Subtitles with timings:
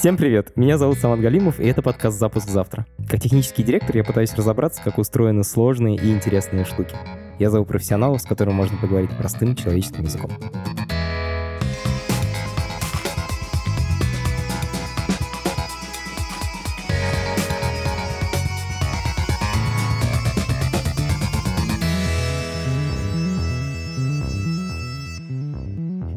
[0.00, 0.56] Всем привет!
[0.56, 2.86] Меня зовут Самат Галимов, и это подкаст «Запуск завтра».
[3.06, 6.96] Как технический директор я пытаюсь разобраться, как устроены сложные и интересные штуки.
[7.38, 10.30] Я зову профессионалов, с которыми можно поговорить простым человеческим языком.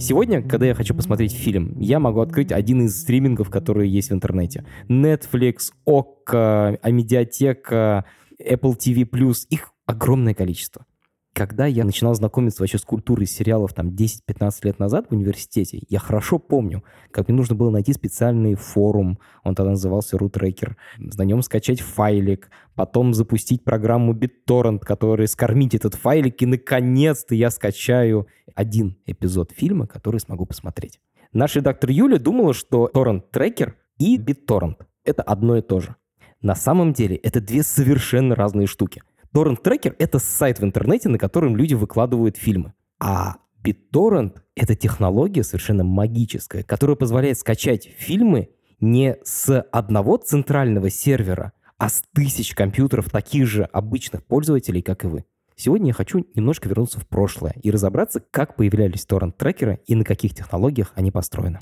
[0.04, 4.14] Сегодня, когда я хочу посмотреть фильм, я могу открыть один из стримингов, которые есть в
[4.14, 4.66] интернете.
[4.90, 8.04] Netflix, ОККО, Амедиатека,
[8.38, 9.08] Apple TV+,
[9.50, 10.86] их огромное количество
[11.34, 16.00] когда я начинал знакомиться вообще с культурой сериалов там 10-15 лет назад в университете, я
[16.00, 21.42] хорошо помню, как мне нужно было найти специальный форум, он тогда назывался RootRaker, на нем
[21.42, 28.98] скачать файлик, потом запустить программу BitTorrent, которая скормить этот файлик, и наконец-то я скачаю один
[29.08, 31.00] эпизод фильма, который смогу посмотреть.
[31.34, 35.96] Наш редактор Юля думала, что Torrent Tracker и BitTorrent— это одно и то же.
[36.42, 39.02] На самом деле это две совершенно разные штуки—
[39.34, 42.74] Торрент-трекер— это сайт в интернете, на котором люди выкладывают фильмы.
[43.00, 51.54] А BitTorrent— это технология совершенно магическая, которая позволяет скачать фильмы не с одного центрального сервера,
[51.80, 55.26] а с тысяч компьютеров таких же обычных пользователей, как и вы.
[55.56, 60.36] Сегодня я хочу немножко вернуться в прошлое и разобраться, как появлялись торрент-трекеры и на каких
[60.36, 61.58] технологиях они построены.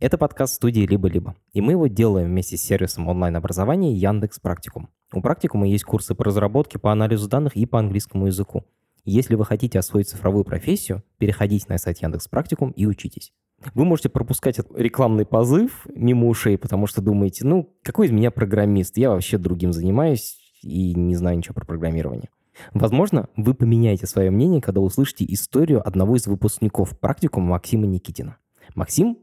[0.00, 4.90] Это подкаст студии «Либо-либо», и мы его делаем вместе с сервисом онлайн-образования Яндекс Практикум.
[5.12, 8.62] У Практикума есть курсы по разработке, по анализу данных и по английскому языку.
[9.04, 13.32] Если вы хотите освоить цифровую профессию, переходите на сайт Яндекс Практикум и учитесь.
[13.74, 18.96] Вы можете пропускать рекламный позыв мимо ушей, потому что думаете, ну, какой из меня программист?
[18.98, 22.28] Я вообще другим занимаюсь и не знаю ничего про программирование.
[22.72, 28.36] Возможно, вы поменяете свое мнение, когда услышите историю одного из выпускников практикума Максима Никитина.
[28.76, 29.18] Максим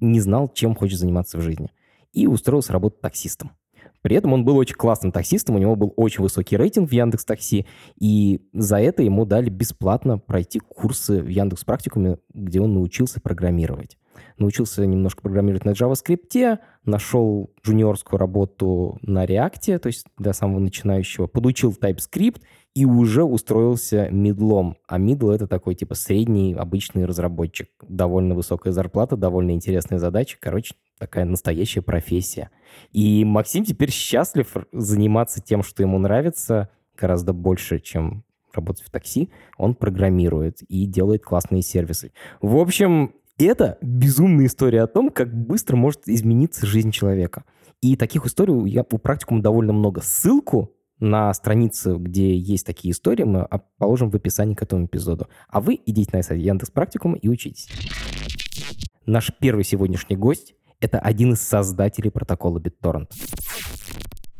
[0.00, 1.70] не знал, чем хочет заниматься в жизни.
[2.12, 3.52] И устроился работать таксистом.
[4.06, 7.24] При этом он был очень классным таксистом, у него был очень высокий рейтинг в Яндекс
[7.24, 7.66] Такси,
[7.98, 13.98] и за это ему дали бесплатно пройти курсы в Яндекс Практикуме, где он научился программировать.
[14.38, 21.26] Научился немножко программировать на JavaScript, нашел джуниорскую работу на React, то есть для самого начинающего,
[21.26, 22.42] подучил TypeScript
[22.76, 24.76] и уже устроился мидлом.
[24.86, 27.70] А мидл— это такой типа средний обычный разработчик.
[27.88, 30.36] Довольно высокая зарплата, довольно интересные задачи.
[30.38, 32.50] Короче, такая настоящая профессия.
[32.92, 39.30] И Максим теперь счастлив заниматься тем, что ему нравится, гораздо больше, чем работать в такси.
[39.56, 42.12] Он программирует и делает классные сервисы.
[42.42, 47.44] В общем, это безумная история о том, как быстро может измениться жизнь человека.
[47.80, 50.02] И таких историй я по практикуму довольно много.
[50.02, 53.48] Ссылку на странице, где есть такие истории, мы
[53.78, 55.28] положим в описании к этому эпизоду.
[55.48, 57.68] А вы идите на сайт Яндекс Практикум и учитесь.
[59.04, 63.08] Наш первый сегодняшний гость— это один из создателей протокола BitTorrent.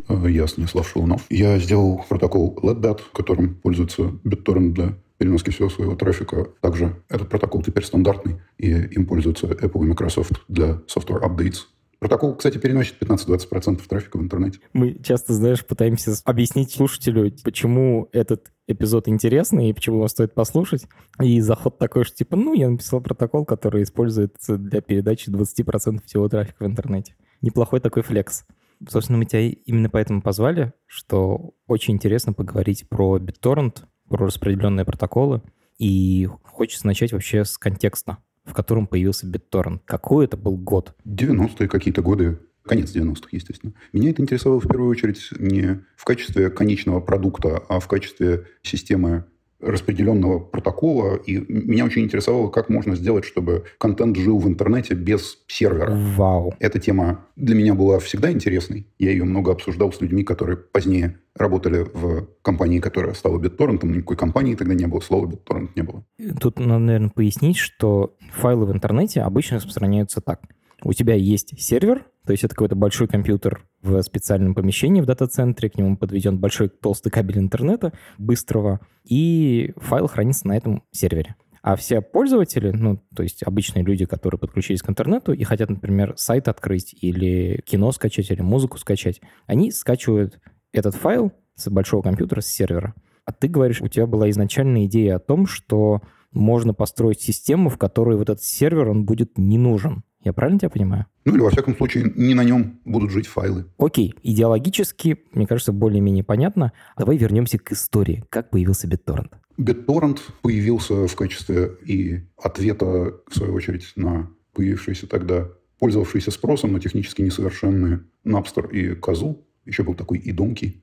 [0.08, 1.24] Э, я Станислав Шелунов.
[1.30, 6.48] Я сделал протокол LetBat, которым пользуется BitTorrent для переноски всего своего трафика.
[6.60, 11.66] Также этот протокол теперь стандартный, и им пользуются Apple и Microsoft для software updates.
[11.98, 14.60] Протокол, кстати, переносит 15-20% трафика в интернете.
[14.72, 20.86] Мы часто, знаешь, пытаемся объяснить слушателю, почему этот эпизод интересный и почему его стоит послушать.
[21.20, 26.28] И заход такой, что типа, ну, я написал протокол, который используется для передачи 20% всего
[26.28, 27.14] трафика в интернете.
[27.40, 28.44] Неплохой такой флекс.
[28.86, 35.42] Собственно, мы тебя именно поэтому позвали, что очень интересно поговорить про BitTorrent, про распределенные протоколы.
[35.78, 39.80] И хочется начать вообще с контекста в котором появился BitTorrent.
[39.84, 40.94] Какой это был год?
[41.04, 42.38] 90-е какие-то годы.
[42.64, 43.74] Конец 90-х, естественно.
[43.92, 49.24] Меня это интересовало в первую очередь не в качестве конечного продукта, а в качестве системы
[49.60, 55.38] распределенного протокола, и меня очень интересовало, как можно сделать, чтобы контент жил в интернете без
[55.48, 55.92] сервера.
[56.16, 56.54] Вау.
[56.58, 58.86] Эта тема для меня была всегда интересной.
[58.98, 63.84] Я ее много обсуждал с людьми, которые позднее работали в компании, которая стала BitTorrent.
[63.86, 66.04] Никакой компании тогда не было, слова BitTorrent не было.
[66.40, 70.42] Тут надо, наверное, пояснить, что файлы в интернете обычно распространяются так.
[70.82, 75.70] У тебя есть сервер, то есть это какой-то большой компьютер в специальном помещении в дата-центре,
[75.70, 81.36] к нему подведен большой толстый кабель интернета быстрого, и файл хранится на этом сервере.
[81.62, 86.14] А все пользователи, ну, то есть обычные люди, которые подключились к интернету и хотят, например,
[86.16, 90.38] сайт открыть или кино скачать, или музыку скачать, они скачивают
[90.72, 92.94] этот файл с большого компьютера, с сервера.
[93.24, 97.78] А ты говоришь, у тебя была изначальная идея о том, что можно построить систему, в
[97.78, 100.04] которой вот этот сервер, он будет не нужен.
[100.26, 101.06] Я правильно тебя понимаю?
[101.24, 103.66] Ну или, во всяком случае, не на нем будут жить файлы.
[103.78, 106.72] Окей, идеологически, мне кажется, более-менее понятно.
[106.98, 108.24] Давай вернемся к истории.
[108.28, 109.30] Как появился BitTorrent?
[109.56, 115.46] BitTorrent появился в качестве и ответа, в свою очередь, на появившиеся тогда
[115.78, 120.80] пользовавшиеся спросом, но технически несовершенные Napster и Kazoo, еще был такой и Donkey,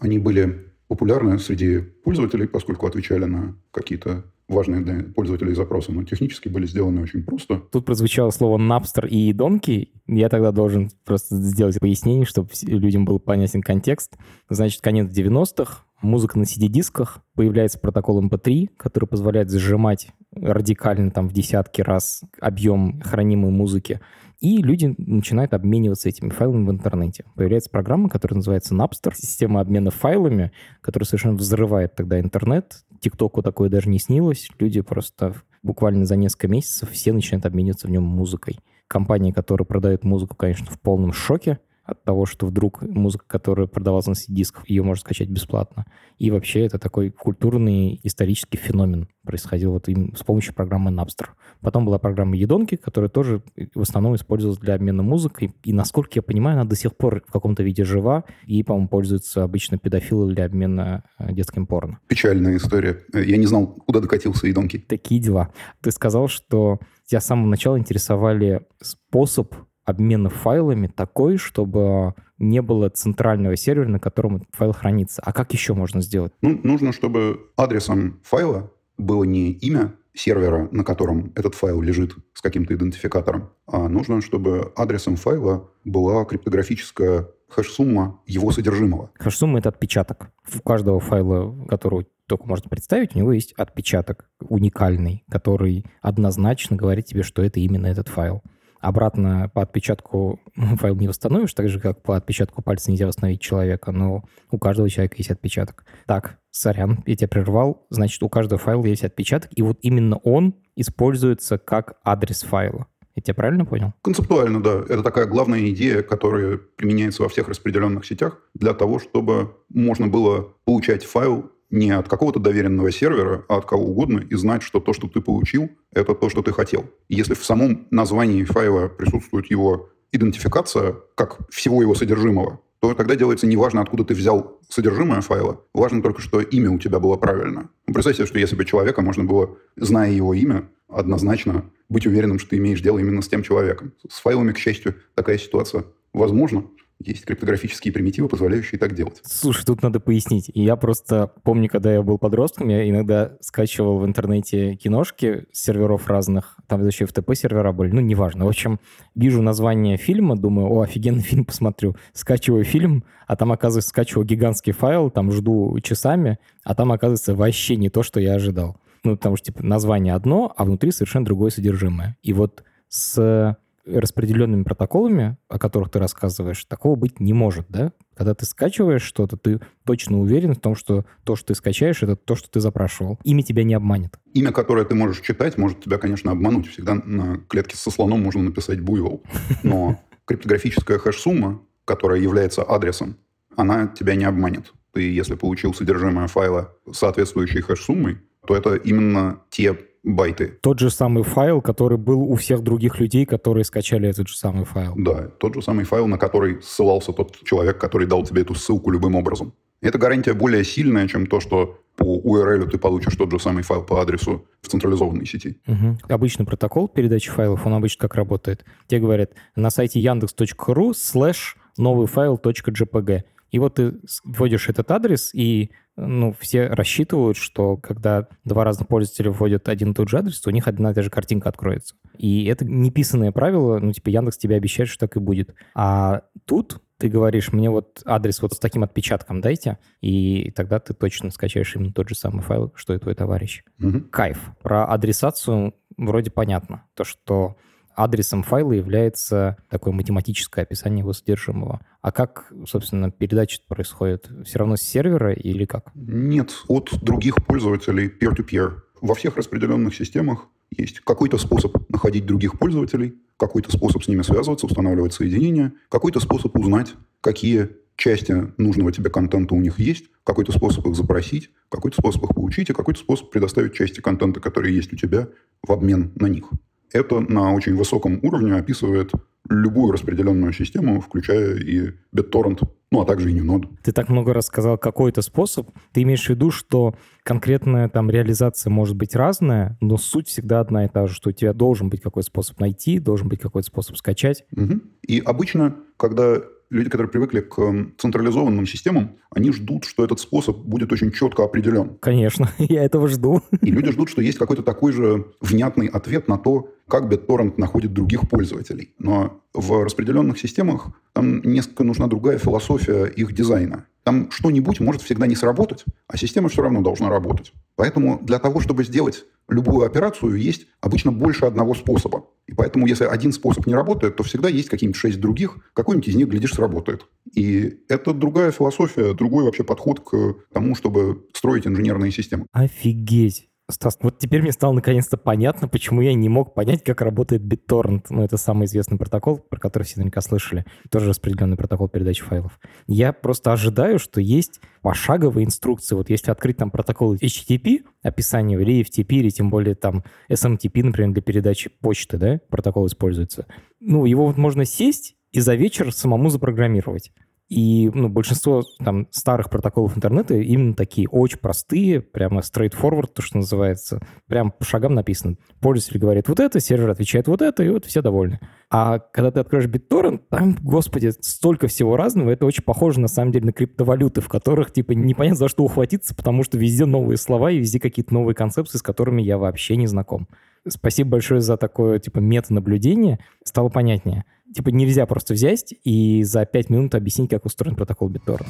[0.00, 6.48] они были популярны среди пользователей, поскольку отвечали на какие-то важные для пользователей запросы, но технически
[6.48, 7.62] были сделаны очень просто.
[7.72, 9.88] Тут прозвучало слово Napster и Donkey.
[10.06, 14.16] Я тогда должен просто сделать пояснение, чтобы людям был понятен контекст.
[14.48, 21.32] Значит, конец 90-х, музыка на CD-дисках, появляется протокол MP3, который позволяет зажимать радикально там в
[21.32, 24.00] десятки раз объем хранимой музыки.
[24.40, 27.24] И люди начинают обмениваться этими файлами в интернете.
[27.36, 30.50] Появляется программа, которая называется Napster, система обмена файлами,
[30.80, 32.84] которая совершенно взрывает тогда интернет.
[33.02, 34.48] ТикТоку такое даже не снилось.
[34.58, 38.58] Люди просто буквально за несколько месяцев все начинают обмениваться в нем музыкой.
[38.86, 44.06] Компании, которые продают музыку, конечно, в полном шоке– от того, что вдруг музыка, которая продавалась
[44.06, 45.86] на CD-дисках, ее можно скачать бесплатно.
[46.18, 51.28] И вообще это такой культурный исторический феномен происходил вот им с помощью программы Napster.
[51.60, 53.42] Потом была программа Едонки, которая тоже
[53.74, 55.54] в основном использовалась для обмена музыкой.
[55.64, 58.24] И, насколько я понимаю, она до сих пор в каком-то виде жива.
[58.46, 61.98] И, по-моему, пользуются обычно педофилы для обмена э, детским порно.
[62.06, 63.00] Печальная история.
[63.12, 64.78] Я не знал, куда докатился Едонки.
[64.78, 65.52] Такие дела.
[65.80, 72.88] Ты сказал, что тебя с самого начала интересовали способ обмена файлами такой, чтобы не было
[72.88, 75.22] центрального сервера, на котором файл хранится.
[75.24, 76.32] А как еще можно сделать?
[76.42, 82.42] Ну, нужно, чтобы адресом файла было не имя сервера, на котором этот файл лежит с
[82.42, 89.10] каким-то идентификатором, а нужно, чтобы адресом файла была криптографическая хэш-сумма его содержимого.
[89.18, 90.30] Хэш-сумма— это отпечаток.
[90.54, 97.06] У каждого файла, который только можно представить, у него есть отпечаток уникальный, который однозначно говорит
[97.06, 98.42] тебе, что это именно этот файл
[98.82, 100.40] обратно по отпечатку
[100.78, 104.90] файл не восстановишь, так же, как по отпечатку пальца нельзя восстановить человека, но у каждого
[104.90, 105.84] человека есть отпечаток.
[106.06, 110.54] Так, сорян, я тебя прервал, значит, у каждого файла есть отпечаток, и вот именно он
[110.76, 112.86] используется как адрес файла.
[113.14, 113.92] Я тебя правильно понял?
[114.02, 114.82] Концептуально, да.
[114.88, 120.54] Это такая главная идея, которая применяется во всех распределенных сетях для того, чтобы можно было
[120.64, 124.92] получать файл не от какого-то доверенного сервера, а от кого угодно, и знать, что то,
[124.92, 126.84] что ты получил, это то, что ты хотел.
[127.08, 133.46] Если в самом названии файла присутствует его идентификация, как всего его содержимого, то тогда делается
[133.46, 137.70] неважно, откуда ты взял содержимое файла, важно только, что имя у тебя было правильно.
[137.86, 142.38] Ну, представь себе, что если бы человека можно было, зная его имя, однозначно быть уверенным,
[142.38, 143.92] что ты имеешь дело именно с тем человеком.
[144.08, 146.64] С файлами, к счастью, такая ситуация возможна.
[147.06, 149.20] Есть криптографические примитивы, позволяющие так делать.
[149.24, 150.50] Слушай, тут надо пояснить.
[150.54, 156.08] Я просто помню, когда я был подростком, я иногда скачивал в интернете киношки с серверов
[156.08, 156.56] разных.
[156.66, 158.44] Там еще FTP сервера были, ну, неважно.
[158.44, 158.78] В общем,
[159.14, 161.96] вижу название фильма, думаю, о, офигенный фильм посмотрю.
[162.12, 167.76] Скачиваю фильм, а там, оказывается, скачиваю гигантский файл, там жду часами, а там, оказывается, вообще
[167.76, 168.76] не то, что я ожидал.
[169.04, 172.16] Ну, потому что, типа, название одно, а внутри совершенно другое содержимое.
[172.22, 177.92] И вот с распределенными протоколами, о которых ты рассказываешь, такого быть не может, да?
[178.14, 182.14] Когда ты скачиваешь что-то, ты точно уверен в том, что то, что ты скачаешь, это
[182.14, 183.18] то, что ты запрашивал.
[183.24, 184.18] Имя тебя не обманет.
[184.34, 186.68] Имя, которое ты можешь читать, может тебя, конечно, обмануть.
[186.68, 189.22] Всегда на клетке со слоном можно написать буйвол.
[189.62, 193.16] Но криптографическая хэш-сумма, которая является адресом,
[193.56, 194.72] она тебя не обманет.
[194.92, 200.58] Ты, если получил содержимое файла, соответствующей хэш-суммой, то это именно те байты.
[200.62, 204.64] Тот же самый файл, который был у всех других людей, которые скачали этот же самый
[204.64, 204.94] файл.
[204.96, 208.90] Да, тот же самый файл, на который ссылался тот человек, который дал тебе эту ссылку
[208.90, 209.52] любым образом.
[209.80, 213.82] эта гарантия более сильная, чем то, что по URL ты получишь тот же самый файл
[213.82, 215.60] по адресу в централизованной сети.
[215.66, 215.98] Угу.
[216.08, 218.64] Обычный протокол передачи файлов, он обычно как работает?
[218.86, 223.22] Тебе говорят на сайте yandex.ru slash новый файл .jpg.
[223.50, 223.94] И вот ты
[224.24, 229.94] вводишь этот адрес, и ну, все рассчитывают, что когда два разных пользователя вводят один и
[229.94, 231.96] тот же адрес, то у них одна и та же картинка откроется.
[232.16, 235.54] И это неписанное правило, ну, типа Яндекс тебе обещает, что так и будет.
[235.74, 240.94] А тут ты говоришь, мне вот адрес вот с таким отпечатком дайте, и тогда ты
[240.94, 243.64] точно скачаешь именно тот же самый файл, что и твой товарищ.
[243.80, 244.02] Угу.
[244.10, 244.52] Кайф.
[244.62, 246.84] Про адресацию вроде понятно.
[246.94, 247.56] То, что
[247.96, 251.80] адресом файла является такое математическое описание его содержимого.
[252.00, 254.28] А как, собственно, передача происходит?
[254.44, 255.90] Все равно с сервера или как?
[255.94, 258.80] Нет, от других пользователей peer-to-peer.
[259.00, 264.66] Во всех распределенных системах есть какой-то способ находить других пользователей, какой-то способ с ними связываться,
[264.66, 270.86] устанавливать соединения, какой-то способ узнать, какие части нужного тебе контента у них есть, какой-то способ
[270.86, 274.96] их запросить, какой-то способ их получить и какой-то способ предоставить части контента, которые есть у
[274.96, 275.28] тебя,
[275.66, 276.44] в обмен на них.
[276.92, 279.12] Это на очень высоком уровне описывает
[279.48, 283.68] любую распределенную систему, включая и BitTorrent, ну, а также и Node.
[283.82, 285.70] Ты так много рассказал какой-то способ.
[285.92, 290.84] Ты имеешь в виду, что конкретная там реализация может быть разная, но суть всегда одна
[290.84, 293.96] и та же, что у тебя должен быть какой-то способ найти, должен быть какой-то способ
[293.96, 294.44] скачать.
[294.56, 294.80] Угу.
[295.08, 296.40] И обычно, когда
[296.72, 297.54] люди, которые привыкли к
[297.98, 301.96] централизованным системам, они ждут, что этот способ будет очень четко определен.
[302.00, 303.42] Конечно, я этого жду.
[303.60, 307.94] И люди ждут, что есть какой-то такой же внятный ответ на то, как BitTorrent находит
[307.94, 308.92] других пользователей.
[308.98, 313.86] Но в распределенных системах там несколько нужна другая философия их дизайна.
[314.02, 317.54] Там что-нибудь может всегда не сработать, а система все равно должна работать.
[317.76, 322.26] Поэтому для того, чтобы сделать любую операцию, есть обычно больше одного способа.
[322.46, 326.14] И поэтому, если один способ не работает, то всегда есть какие-нибудь шесть других, какой-нибудь из
[326.14, 327.06] них, глядишь, сработает.
[327.34, 332.44] И это другая философия, другой вообще подход к тому, чтобы строить инженерные системы.
[332.52, 333.48] Офигеть.
[333.70, 338.06] Стас, вот теперь мне стало наконец-то понятно, почему я не мог понять, как работает BitTorrent.
[338.10, 340.64] Ну, это самый известный протокол, про который все наверняка слышали.
[340.90, 342.58] Тоже распределенный протокол передачи файлов.
[342.86, 345.94] Я просто ожидаю, что есть пошаговые инструкции.
[345.94, 351.12] Вот если открыть там протокол HTTP, описание, или FTP, или тем более там SMTP, например,
[351.12, 353.46] для передачи почты, да, протокол используется.
[353.80, 357.12] Ну, его вот можно сесть и за вечер самому запрограммировать.
[357.52, 363.36] И ну, большинство там старых протоколов интернета именно такие, очень простые, прямо straightforward, то, что
[363.36, 364.00] называется.
[364.26, 365.36] Прям по шагам написано.
[365.60, 368.40] Пользователь говорит вот это, сервер отвечает вот это, и вот все довольны.
[368.70, 373.32] А когда ты откроешь BitTorrent, там, господи, столько всего разного, это очень похоже, на самом
[373.32, 377.50] деле, на криптовалюты, в которых, типа, непонятно за что ухватиться, потому что везде новые слова
[377.50, 380.26] и везде какие-то новые концепции, с которыми я вообще не знаком.
[380.66, 383.18] Спасибо большое за такое, типа, мета-наблюдение.
[383.44, 388.48] Стало понятнее типа нельзя просто взять и за 5 минут объяснить, как устроен протокол BitTorrent.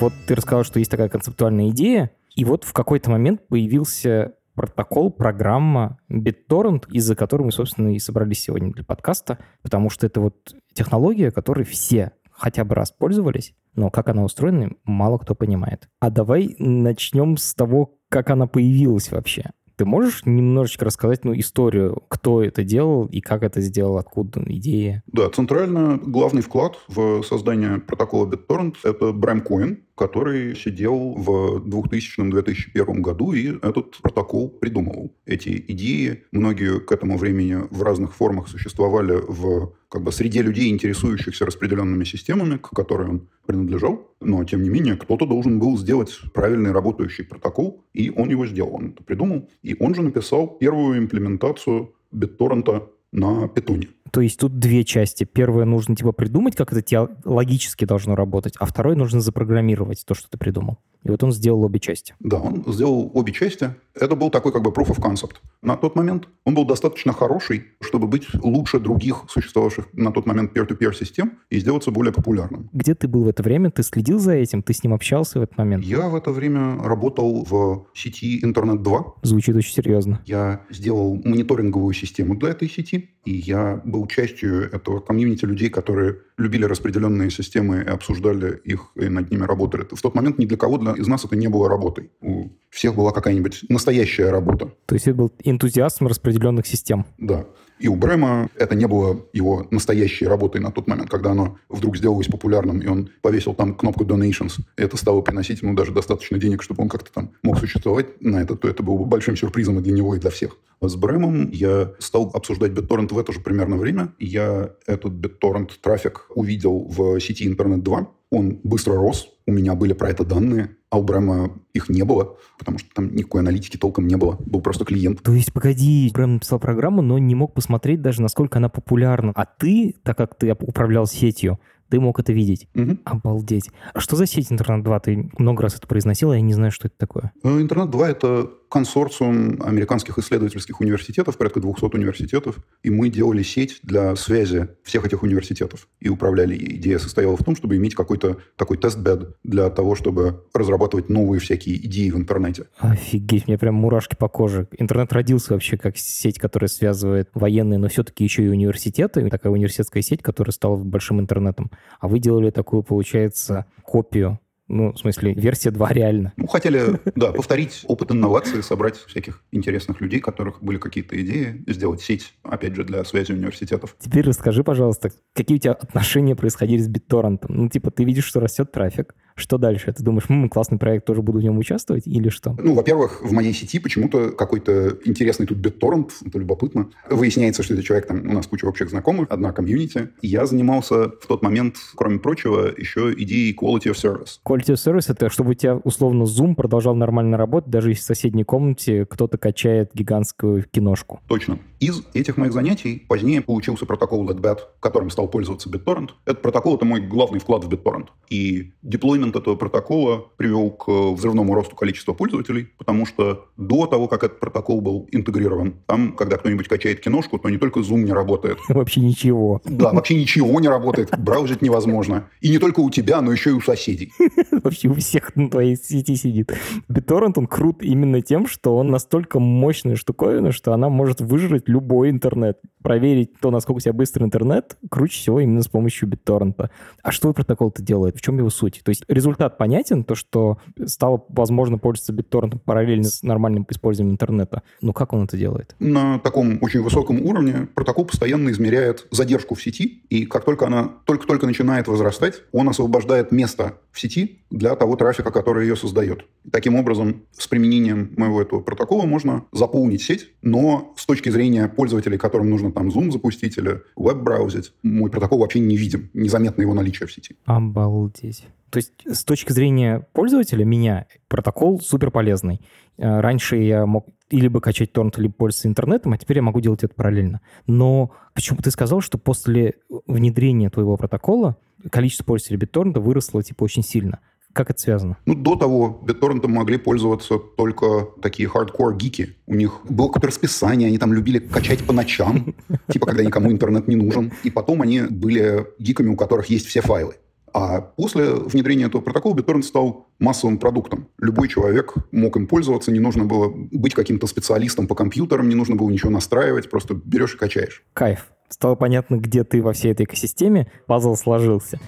[0.00, 5.10] Вот ты рассказал, что есть такая концептуальная идея, и вот в какой-то момент появился протокол,
[5.10, 10.54] программа BitTorrent, из-за которой мы, собственно, и собрались сегодня для подкаста, потому что это вот
[10.74, 15.88] технология, которой все хотя бы раз пользовались, но как она устроена, мало кто понимает.
[16.00, 19.50] А давай начнем с того, как она появилась вообще.
[19.76, 25.02] Ты можешь немножечко рассказать ну, историю, кто это делал и как это сделал, откуда идея?
[25.06, 33.00] Да, центрально главный вклад в создание протокола BitTorrent– это Брэм Коин, который сидел в 2000-2001
[33.00, 35.14] году и этот протокол придумывал.
[35.24, 40.68] Эти идеи, многие к этому времени в разных формах существовали в как бы среде людей,
[40.68, 44.14] интересующихся распределенными системами, к которой он принадлежал.
[44.20, 48.74] Но, тем не менее, кто-то должен был сделать правильный работающий протокол, и он его сделал,
[48.74, 49.48] он это придумал.
[49.62, 53.88] И он же написал первую имплементацию BitTorrent на питоне.
[54.10, 55.24] То есть тут две части.
[55.24, 60.28] Первое нужно типа придумать, как это логически должно работать, а второе нужно запрограммировать то, что
[60.28, 60.78] ты придумал.
[61.04, 62.14] И вот он сделал обе части.
[62.20, 63.70] Да, он сделал обе части.
[63.94, 65.36] Это был такой как бы proof of concept.
[65.62, 70.56] На тот момент он был достаточно хороший, чтобы быть лучше других существовавших на тот момент
[70.56, 72.68] peer-to-peer систем и сделаться более популярным.
[72.72, 73.70] Где ты был в это время?
[73.70, 74.62] Ты следил за этим?
[74.62, 75.84] Ты с ним общался в этот момент?
[75.84, 79.04] Я в это время работал в сети Интернет-2.
[79.22, 80.20] Звучит очень серьезно.
[80.26, 86.18] Я сделал мониторинговую систему для этой сети, и я был частью этого комьюнити людей, которые
[86.38, 89.86] любили распределенные системы и обсуждали их, и над ними работали.
[89.90, 92.10] В тот момент ни для кого для, из нас это не было работой.
[92.20, 94.72] У всех была какая-нибудь настоящая работа.
[94.86, 97.06] То есть это был энтузиастом распределенных систем?
[97.18, 97.46] Да.
[97.78, 101.96] И у Брэма это не было его настоящей работой на тот момент, когда оно вдруг
[101.98, 106.38] сделалось популярным, и он повесил там кнопку donations, и это стало приносить ему даже достаточно
[106.38, 109.78] денег, чтобы он как-то там мог существовать на это, то это было бы большим сюрпризом
[109.78, 110.56] и для него, и для всех.
[110.80, 114.14] С Брэмом я стал обсуждать BitTorrent в это же примерно время.
[114.18, 118.08] Я этот BitTorrent трафик увидел в сети Интернет 2.
[118.30, 122.36] Он быстро рос, у меня были про это данные, а у Брэма их не было,
[122.58, 124.36] потому что там никакой аналитики толком не было.
[124.40, 125.22] Был просто клиент.
[125.22, 129.32] То есть, погоди, Брэм написал программу, но не мог посмотреть даже, насколько она популярна.
[129.34, 132.68] А ты, так как ты управлял сетью, ты мог это видеть.
[132.74, 132.98] Угу.
[133.04, 133.70] Обалдеть.
[133.94, 135.00] А что за сеть Интернет-2?
[135.00, 137.32] Ты много раз это произносил, я не знаю, что это такое.
[137.44, 144.16] Э, Интернет-2— это консорциум американских исследовательских университетов, порядка 200 университетов, и мы делали сеть для
[144.16, 146.56] связи всех этих университетов и управляли.
[146.56, 151.76] Идея состояла в том, чтобы иметь какой-то такой тест-бед для того, чтобы разрабатывать новые всякие
[151.86, 152.66] идеи в интернете.
[152.78, 154.68] Офигеть, мне прям мурашки по коже.
[154.78, 159.28] Интернет родился вообще как сеть, которая связывает военные, но все-таки еще и университеты.
[159.30, 161.70] Такая университетская сеть, которая стала большим интернетом.
[162.00, 166.32] А вы делали такую, получается, копию ну, в смысле, версия 2 реально.
[166.36, 171.62] Ну, хотели, да, повторить опыт инновации, собрать всяких интересных людей, у которых были какие-то идеи,
[171.66, 173.96] сделать сеть, опять же, для связи университетов.
[173.98, 177.44] Теперь расскажи, пожалуйста, какие у тебя отношения происходили с BitTorrent?
[177.48, 179.92] Ну, типа, ты видишь, что растет трафик, Что дальше?
[179.92, 182.56] Ты думаешь, м классный проект, тоже буду в нем участвовать или что?
[182.58, 186.88] Ну, во-первых, в моей сети почему-то какой-то интересный тут BitTorrent, это любопытно.
[187.10, 190.08] Выясняется, что это человек, там, у нас куча общих знакомых, одна комьюнити.
[190.22, 194.38] И я занимался в тот момент, кроме прочего, еще идеей quality of service.
[194.42, 198.06] Quality of service— это чтобы у тебя, условно, Zoom продолжал нормально работать, даже если в
[198.06, 201.20] соседней комнате кто-то качает гигантскую киношку.
[201.28, 201.58] Точно.
[201.78, 206.10] Из этих моих занятий позднее получился протокол LEDBAT, которым стал пользоваться BitTorrent.
[206.24, 208.06] Этот протокол— это мой главный вклад в BitTorrent.
[208.30, 214.24] И деплоймент этого протокола привел к взрывному росту количества пользователей, потому что до того, как
[214.24, 218.58] этот протокол был интегрирован, там, когда кто-нибудь качает киношку, то не только Zoom не работает.
[218.68, 219.60] Вообще ничего.
[219.64, 221.10] Да, вообще ничего не работает.
[221.18, 222.28] Браузить невозможно.
[222.40, 224.12] И не только у тебя, но еще и у соседей.
[224.50, 226.52] Вообще у всех на твоей сети сидит.
[226.90, 232.10] BitTorrent, он крут именно тем, что он настолько мощная штуковина, что она может выжрать любой
[232.10, 232.58] интернет.
[232.82, 236.70] Проверить то, насколько у тебя быстрый интернет, круче всего именно с помощью BitTorrent.
[237.02, 238.16] А что протокол-то делает?
[238.16, 238.80] В чем его суть?
[238.84, 244.62] То есть результат понятен, то, что стало возможно пользоваться BitTorrent параллельно с нормальным использованием интернета.
[244.80, 245.74] Но как он это делает?
[245.80, 250.92] На таком очень высоком уровне протокол постоянно измеряет задержку в сети, и как только она
[251.04, 256.24] только-только начинает возрастать, он освобождает место в сети для того трафика, который ее создает.
[256.52, 262.18] Таким образом, с применением моего этого протокола можно заполнить сеть, но с точки зрения пользователей,
[262.18, 267.06] которым нужно там Zoom запустить или веб-браузить, мой протокол вообще не видим, незаметно его наличие
[267.06, 267.36] в сети.
[267.46, 268.46] Обалдеть.
[268.70, 272.60] То есть с точки зрения пользователя, меня, протокол супер полезный.
[272.98, 276.60] Э, раньше я мог или бы качать торрент, либо пользоваться интернетом, а теперь я могу
[276.60, 277.40] делать это параллельно.
[277.66, 279.74] Но почему ты сказал, что после
[280.06, 281.56] внедрения твоего протокола
[281.90, 284.20] количество пользователей BitTorrent выросло типа очень сильно?
[284.56, 285.18] Как это связано?
[285.26, 289.36] Ну, до того BitTorrent могли пользоваться только такие хардкор гики.
[289.46, 292.54] У них было какое-то расписание, они там любили качать по ночам,
[292.90, 294.32] типа когда никому интернет не нужен.
[294.44, 297.16] И потом они были гиками, у которых есть все файлы.
[297.52, 301.08] А после внедрения этого протокола BitTorrent стал массовым продуктом.
[301.18, 305.76] Любой человек мог им пользоваться, не нужно было быть каким-то специалистом по компьютерам, не нужно
[305.76, 307.84] было ничего настраивать, просто берешь и качаешь.
[307.92, 308.28] Кайф.
[308.48, 311.78] Стало понятно, где ты во всей этой экосистеме, пазл сложился.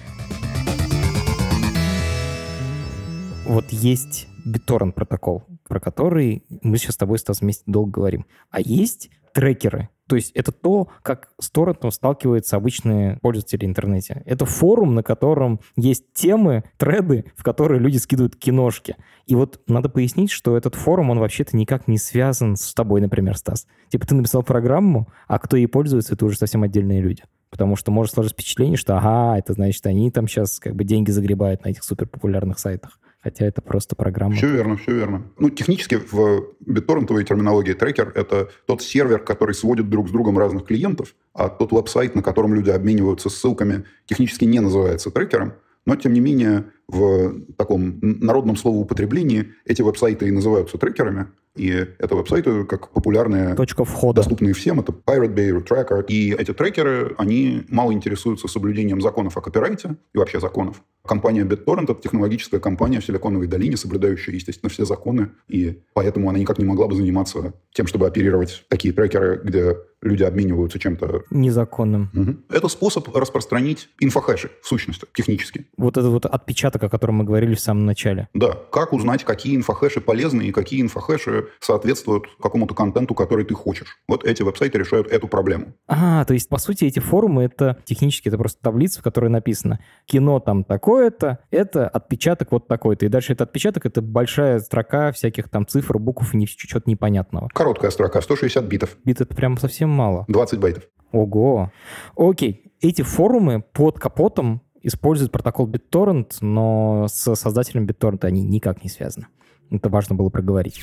[3.49, 8.25] Вот есть BitTorrent протокол, про который мы сейчас с тобой, Стас, вместе долго говорим.
[8.51, 9.89] А есть трекеры.
[10.07, 14.23] То есть это то, как с торрентом сталкиваются обычные пользователи интернете.
[14.25, 18.95] Это форум, на котором есть темы, треды, в которые люди скидывают киношки.
[19.25, 23.37] И вот надо пояснить, что этот форум, он вообще-то никак не связан с тобой, например,
[23.37, 23.67] Стас.
[23.89, 27.23] Типа ты написал программу, а кто ей пользуется, это уже совсем отдельные люди.
[27.51, 31.09] Потому что может сложиться впечатление, что ага, это значит, они там сейчас как бы деньги
[31.09, 34.35] загребают на этих суперпопулярных сайтах хотя это просто программа.
[34.35, 35.23] Все верно, все верно.
[35.37, 40.65] Ну, технически в битторрентовой терминологии трекер— это тот сервер, который сводит друг с другом разных
[40.65, 45.53] клиентов, а тот веб-сайт, на котором люди обмениваются ссылками, технически не называется трекером,
[45.85, 52.15] но, тем не менее, в таком народном словоупотреблении эти веб-сайты и называются трекерами, и это
[52.15, 54.17] веб-сайты, как популярные, Точка входа.
[54.17, 56.05] доступные всем, это Pirate Bay, Tracker.
[56.07, 60.81] И эти трекеры, они мало интересуются соблюдением законов о копирайте и вообще законов.
[61.05, 66.39] Компания BitTorrent— это технологическая компания в Силиконовой долине, соблюдающая, естественно, все законы, и поэтому она
[66.39, 71.23] никак не могла бы заниматься тем, чтобы оперировать такие трекеры, где люди обмениваются чем-то...
[71.29, 72.09] Незаконным.
[72.13, 72.55] Угу.
[72.55, 75.65] Это способ распространить инфохэши, в сущности, технически.
[75.77, 78.29] Вот это вот отпечаток, о котором мы говорили в самом начале.
[78.33, 78.57] Да.
[78.71, 83.97] Как узнать, какие инфохэши полезны и какие инфохэши соответствуют какому-то контенту, который ты хочешь.
[84.07, 85.73] Вот эти веб-сайты решают эту проблему.
[85.87, 89.79] А, то есть, по сути, эти форумы— это технически это просто таблица, в которой написано
[90.05, 93.05] кино там такое-то, это отпечаток вот такой-то.
[93.05, 97.49] И дальше этот отпечаток— это большая строка всяких там цифр, букв и чего-то непонятного.
[97.53, 98.97] Короткая строка, 160 битов.
[99.05, 100.25] Бит— это прям совсем мало.
[100.27, 100.83] 20 байтов.
[101.11, 101.71] Ого.
[102.15, 102.71] Окей.
[102.81, 109.27] Эти форумы под капотом используют протокол BitTorrent, но с создателем BitTorrent они никак не связаны.
[109.69, 110.81] Это важно было проговорить.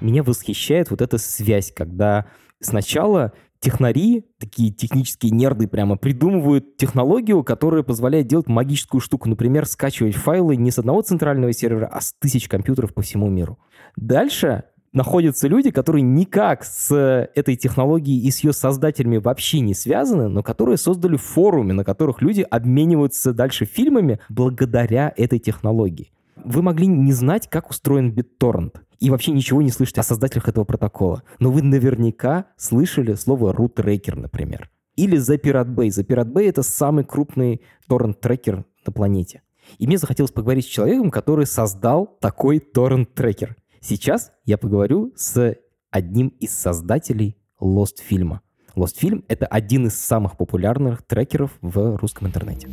[0.00, 2.26] Меня восхищает вот эта связь, когда
[2.60, 10.14] сначала технари, такие технические нерды прямо, придумывают технологию, которая позволяет делать магическую штуку, например, скачивать
[10.14, 13.58] файлы не с одного центрального сервера, а с тысяч компьютеров по всему миру.
[13.96, 16.94] Дальше находятся люди, которые никак с
[17.34, 22.22] этой технологией и с ее создателями вообще не связаны, но которые создали форумы, на которых
[22.22, 26.10] люди обмениваются дальше фильмами благодаря этой технологии.
[26.44, 30.64] Вы могли не знать, как устроен BitTorrent и вообще ничего не слышать о создателях этого
[30.64, 31.22] протокола.
[31.38, 34.70] Но вы наверняка слышали слово root tracker, например.
[34.96, 35.88] Или The Pirate Bay.
[35.88, 39.42] The Pirate Bay— это самый крупный торрент-трекер на планете.
[39.78, 43.56] И мне захотелось поговорить с человеком, который создал такой торрент-трекер.
[43.80, 45.56] Сейчас я поговорю с
[45.90, 48.42] одним из создателей Lost фильма.
[48.74, 52.68] Lost фильм— это один из самых популярных трекеров в русском интернете.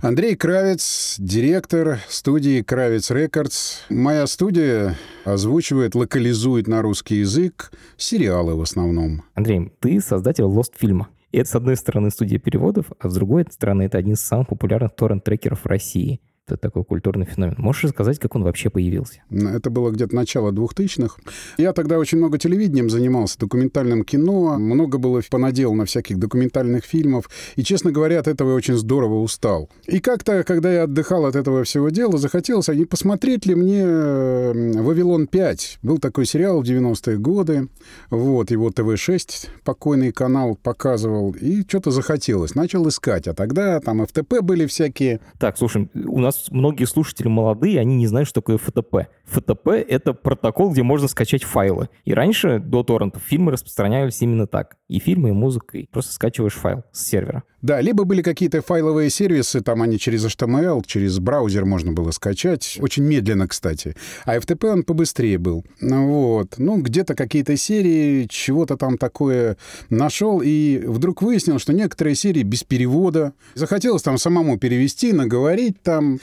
[0.00, 3.82] Андрей Кравец, директор студии Кравец Рекордс.
[3.88, 9.22] Моя студия озвучивает, локализует на русский язык сериалы в основном.
[9.34, 11.08] Андрей, ты создатель Lost фильма.
[11.30, 14.48] И это, с одной стороны, студия переводов, а с другой стороны, это один из самых
[14.48, 17.54] популярных торрент-трекеров в России– это такой культурный феномен.
[17.58, 19.22] Можешь рассказать, как он вообще появился?
[19.30, 21.20] Это было где-то начало 2000-х.
[21.56, 24.58] Я тогда очень много телевидением занимался, документальным кино.
[24.58, 27.30] Много было понаделано всяких документальных фильмов.
[27.54, 29.70] И, честно говоря, от этого я очень здорово устал.
[29.86, 33.86] И как-то, когда я отдыхал от этого всего дела, захотелось, а не посмотреть ли мне
[33.86, 35.78] «Вавилон 5».
[35.82, 37.68] Был такой сериал в 90-е годы.
[38.10, 41.30] Вот, его ТВ-6, покойный канал, показывал.
[41.32, 42.56] И что-то захотелось.
[42.56, 43.28] Начал искать.
[43.28, 45.20] А тогда там ФТП были всякие.
[45.38, 49.06] Так, слушай, у нас нас многие слушатели молодые, они не знают, что такое FTP.
[49.32, 51.88] FTP— это протокол, где можно скачать файлы.
[52.04, 54.76] И раньше, до торрентов, фильмы распространялись именно так.
[54.88, 57.44] И фильмы, и музыка, и просто скачиваешь файл с сервера.
[57.62, 62.76] Да, либо были какие-то файловые сервисы, там они через HTML, через браузер можно было скачать.
[62.80, 63.94] Очень медленно, кстати.
[64.24, 65.64] А FTP он побыстрее был.
[65.80, 66.54] Ну вот.
[66.58, 69.56] Ну, где-то какие-то серии, чего-то там такое
[69.90, 73.32] нашел, и вдруг выяснил, что некоторые серии без перевода.
[73.54, 76.18] Захотелось там самому перевести, наговорить там.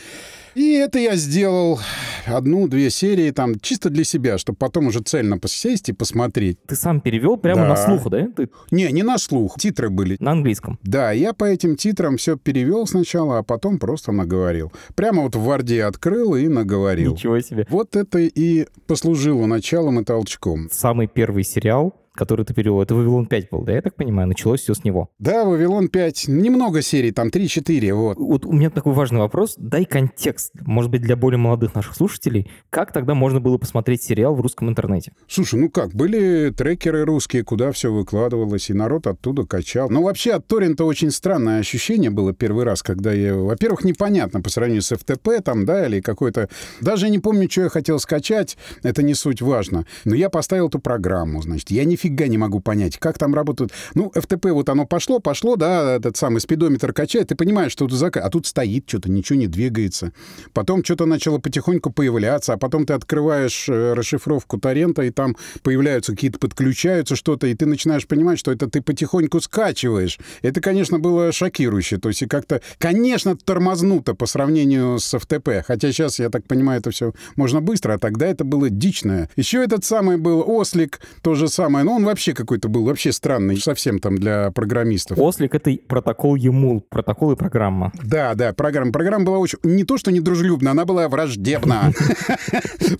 [0.60, 1.80] И это я сделал
[2.26, 6.58] одну-две серии там чисто для себя, чтобы потом уже цельно посесть и посмотреть.
[6.68, 7.70] Ты сам перевел прямо да.
[7.70, 8.28] на слух, да?
[8.36, 8.50] Ты...
[8.70, 9.56] Не, не на слух.
[9.58, 10.18] Титры были.
[10.20, 10.78] На английском.
[10.84, 14.74] Да, я по этим титрам все перевел сначала, а потом просто наговорил.
[14.96, 17.14] Прямо вот в Варде открыл и наговорил.
[17.14, 17.66] Ничего себе.
[17.70, 20.68] Вот это и послужило началом и толчком.
[20.70, 24.28] Самый первый сериал который ты перевел, это «Вавилон 5» был, да, я так понимаю?
[24.28, 25.10] Началось все с него.
[25.20, 26.30] Да, «Вавилон 5».
[26.30, 28.18] Немного серий, там 3-4, вот.
[28.18, 29.56] Вот у меня такой важный вопрос.
[29.58, 32.52] Дай контекст, может быть, для более молодых наших слушателей.
[32.70, 35.14] Как тогда можно было посмотреть сериал в русском интернете?
[35.30, 39.90] Слушай, ну как, были трекеры русские, куда все выкладывалось, и народ оттуда качал.
[39.90, 43.34] Ну, вообще, от торрента очень странное ощущение было первый раз, когда я...
[43.34, 46.50] Во-первых, непонятно по сравнению с FTP, там, да, или какой-то...
[46.82, 49.86] Даже не помню, что я хотел скачать, это не суть важно.
[50.04, 53.72] Но я поставил эту программу, значит, я нифига нифига не могу понять, как там работают.
[53.94, 57.98] Ну, FTP вот оно пошло, пошло, да, этот самый спидометр качает, ты понимаешь, что тут
[57.98, 60.12] заказ, а тут стоит что-то, ничего не двигается.
[60.54, 66.14] Потом что-то начало потихоньку появляться, а потом ты открываешь э, расшифровку торрента, и там появляются
[66.14, 70.20] какие-то, подключаются что-то, и ты начинаешь понимать, что это ты потихоньку скачиваешь.
[70.42, 71.98] Это, конечно, было шокирующе.
[71.98, 75.64] То есть и как-то, конечно, тормознуто по сравнению с FTP.
[75.66, 79.30] Хотя сейчас, я так понимаю, это все можно быстро, а тогда это было дичное.
[79.36, 81.86] Еще этот самый был Ослик, то же самое.
[81.90, 85.18] Но он вообще какой-то был вообще странный, совсем там для программистов.
[85.18, 87.92] Ослик— это протокол EMUL, протокол и программа.
[88.04, 88.92] Да, да, программа.
[88.92, 89.58] Программа была очень...
[89.64, 91.92] Не то, что недружелюбна, она была враждебна.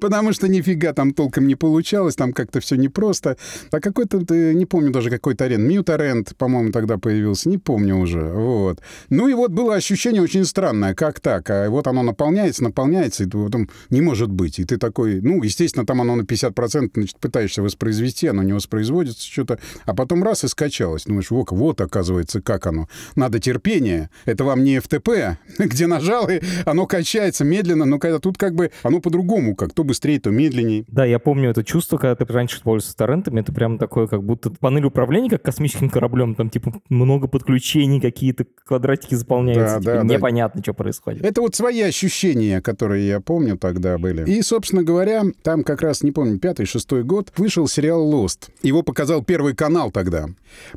[0.00, 3.38] Потому что, нифига там толком не получалось, там как-то все непросто.
[3.72, 8.22] А какой-то, не помню даже какой то арен, Мьютарент, по-моему, тогда появился, не помню уже.
[8.22, 8.82] Вот.
[9.10, 11.50] Ну и вот было ощущение очень странное, как так?
[11.50, 14.60] А вот оно наполняется, наполняется, и потом не может быть.
[14.60, 19.26] И ты такой, ну, естественно, там оно на 50%, значит, пытаешься воспроизвести оно не воспроизводится,
[19.26, 21.04] что-то, а потом раз и скачалось.
[21.04, 22.88] Думаешь, вот, вот, оказывается, как оно.
[23.16, 24.10] Надо терпение.
[24.24, 28.70] Это вам не FTP, где нажал, и оно качается медленно, но когда тут как бы
[28.82, 30.84] оно по-другому, как то быстрее, то медленнее.
[30.88, 34.50] Да, я помню это чувство, когда ты раньше пользовался торрентами, это прям такое, как будто
[34.50, 40.14] панель управления, как космическим кораблем, там типа много подключений, какие-то квадратики заполняются, да, типа, да,
[40.14, 40.62] непонятно, да.
[40.64, 41.24] что происходит.
[41.24, 44.28] Это вот свои ощущения, которые я помню тогда были.
[44.30, 48.50] И, собственно говоря, там как раз, не помню, пятый, шестой год, вышел сериал «Лост».
[48.62, 50.28] Его показал Первый канал тогда.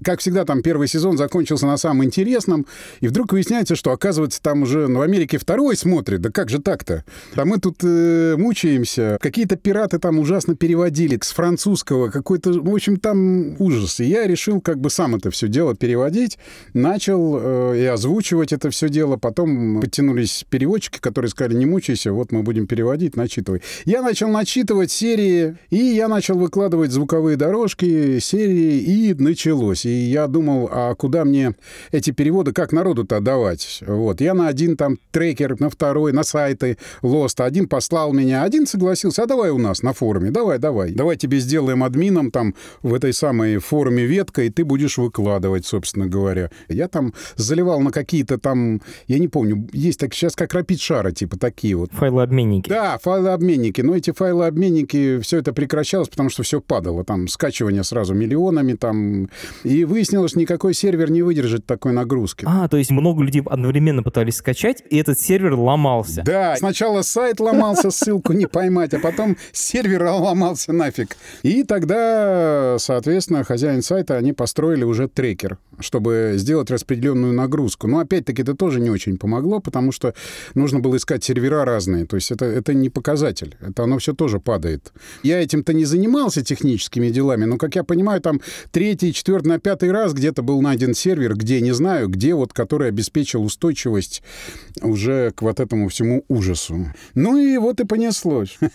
[0.04, 2.66] Как всегда, там первый сезон закончился на самом интересном,
[3.00, 6.22] и вдруг выясняется, что, оказывается, там уже ну, в Америке второй смотрит.
[6.22, 7.04] Да как же так-то?
[7.36, 9.18] А мы тут э, мучаемся.
[9.22, 12.10] Какие-то пираты там ужасно переводили с французского.
[12.10, 14.00] Какой-то, в общем, там ужас.
[14.00, 16.38] И я решил как бы сам это все дело переводить.
[16.74, 19.18] Начал э, и озвучивать это все дело.
[19.18, 23.62] Потом подтянулись переводчики, которые сказали, не мучайся, вот мы будем переводить, начитывай.
[23.86, 29.86] Я начал начитывать серии, и я начал выкладывать делать звуковые дорожки, серии, и началось.
[29.86, 31.56] И я думал, а куда мне
[31.92, 33.84] эти переводы, как народу-то отдавать?
[33.86, 34.22] Вот.
[34.22, 37.46] Я на один там трекер, на второй, на сайты Лоста.
[37.46, 40.92] Один послал меня, один согласился, а давай у нас на форуме, давай, давай.
[40.92, 46.08] Давай тебе сделаем админом там в этой самой форуме ветка, и ты будешь выкладывать, собственно
[46.08, 46.50] говоря.
[46.68, 51.38] Я там заливал на какие-то там, я не помню, есть так сейчас как рапид-шара, типа
[51.38, 51.92] такие вот.
[51.94, 52.70] Файлообменники.
[52.70, 53.82] Да, файлообменники.
[53.82, 57.04] Но эти файлообменники, все это прекращалось, потому что все все падало.
[57.04, 58.74] Там скачивание сразу миллионами.
[58.74, 59.30] Там...
[59.64, 62.46] И выяснилось, никакой сервер не выдержит такой нагрузки.
[62.48, 66.24] А, то есть много людей одновременно пытались скачать, и этот сервер ломался.
[66.26, 71.18] Да, сначала сайт ломался, ссылку не поймать, а потом сервер ломался нафиг.
[71.44, 77.88] И тогда, соответственно, хозяин сайта, они построили уже трекер, чтобы сделать распределенную нагрузку.
[77.88, 80.14] Но опять-таки это тоже не очень помогло, потому что
[80.56, 82.06] нужно было искать сервера разные.
[82.06, 83.56] То есть это, это не показатель.
[83.62, 84.92] Это оно все тоже падает.
[85.24, 89.92] Я этим-то не занимался техническими делами, но, как я понимаю, там третий, четвертый, на пятый
[89.92, 94.24] раз где-то был найден сервер, где, не знаю, где вот, который обеспечил устойчивость
[94.82, 96.88] уже к вот этому всему ужасу.
[97.14, 98.58] Ну и вот и понеслось.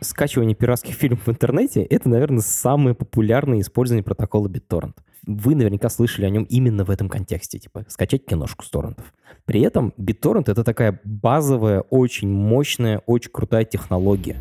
[0.00, 4.94] Скачивание пиратских фильмов в интернете— это, наверное, самое популярное использование протокола BitTorrent.
[5.26, 9.12] Вы наверняка слышали о нем именно в этом контексте, типа скачать киношку с торрентов.
[9.44, 14.36] При этом BitTorrent— это такая базовая, очень мощная, очень крутая технология.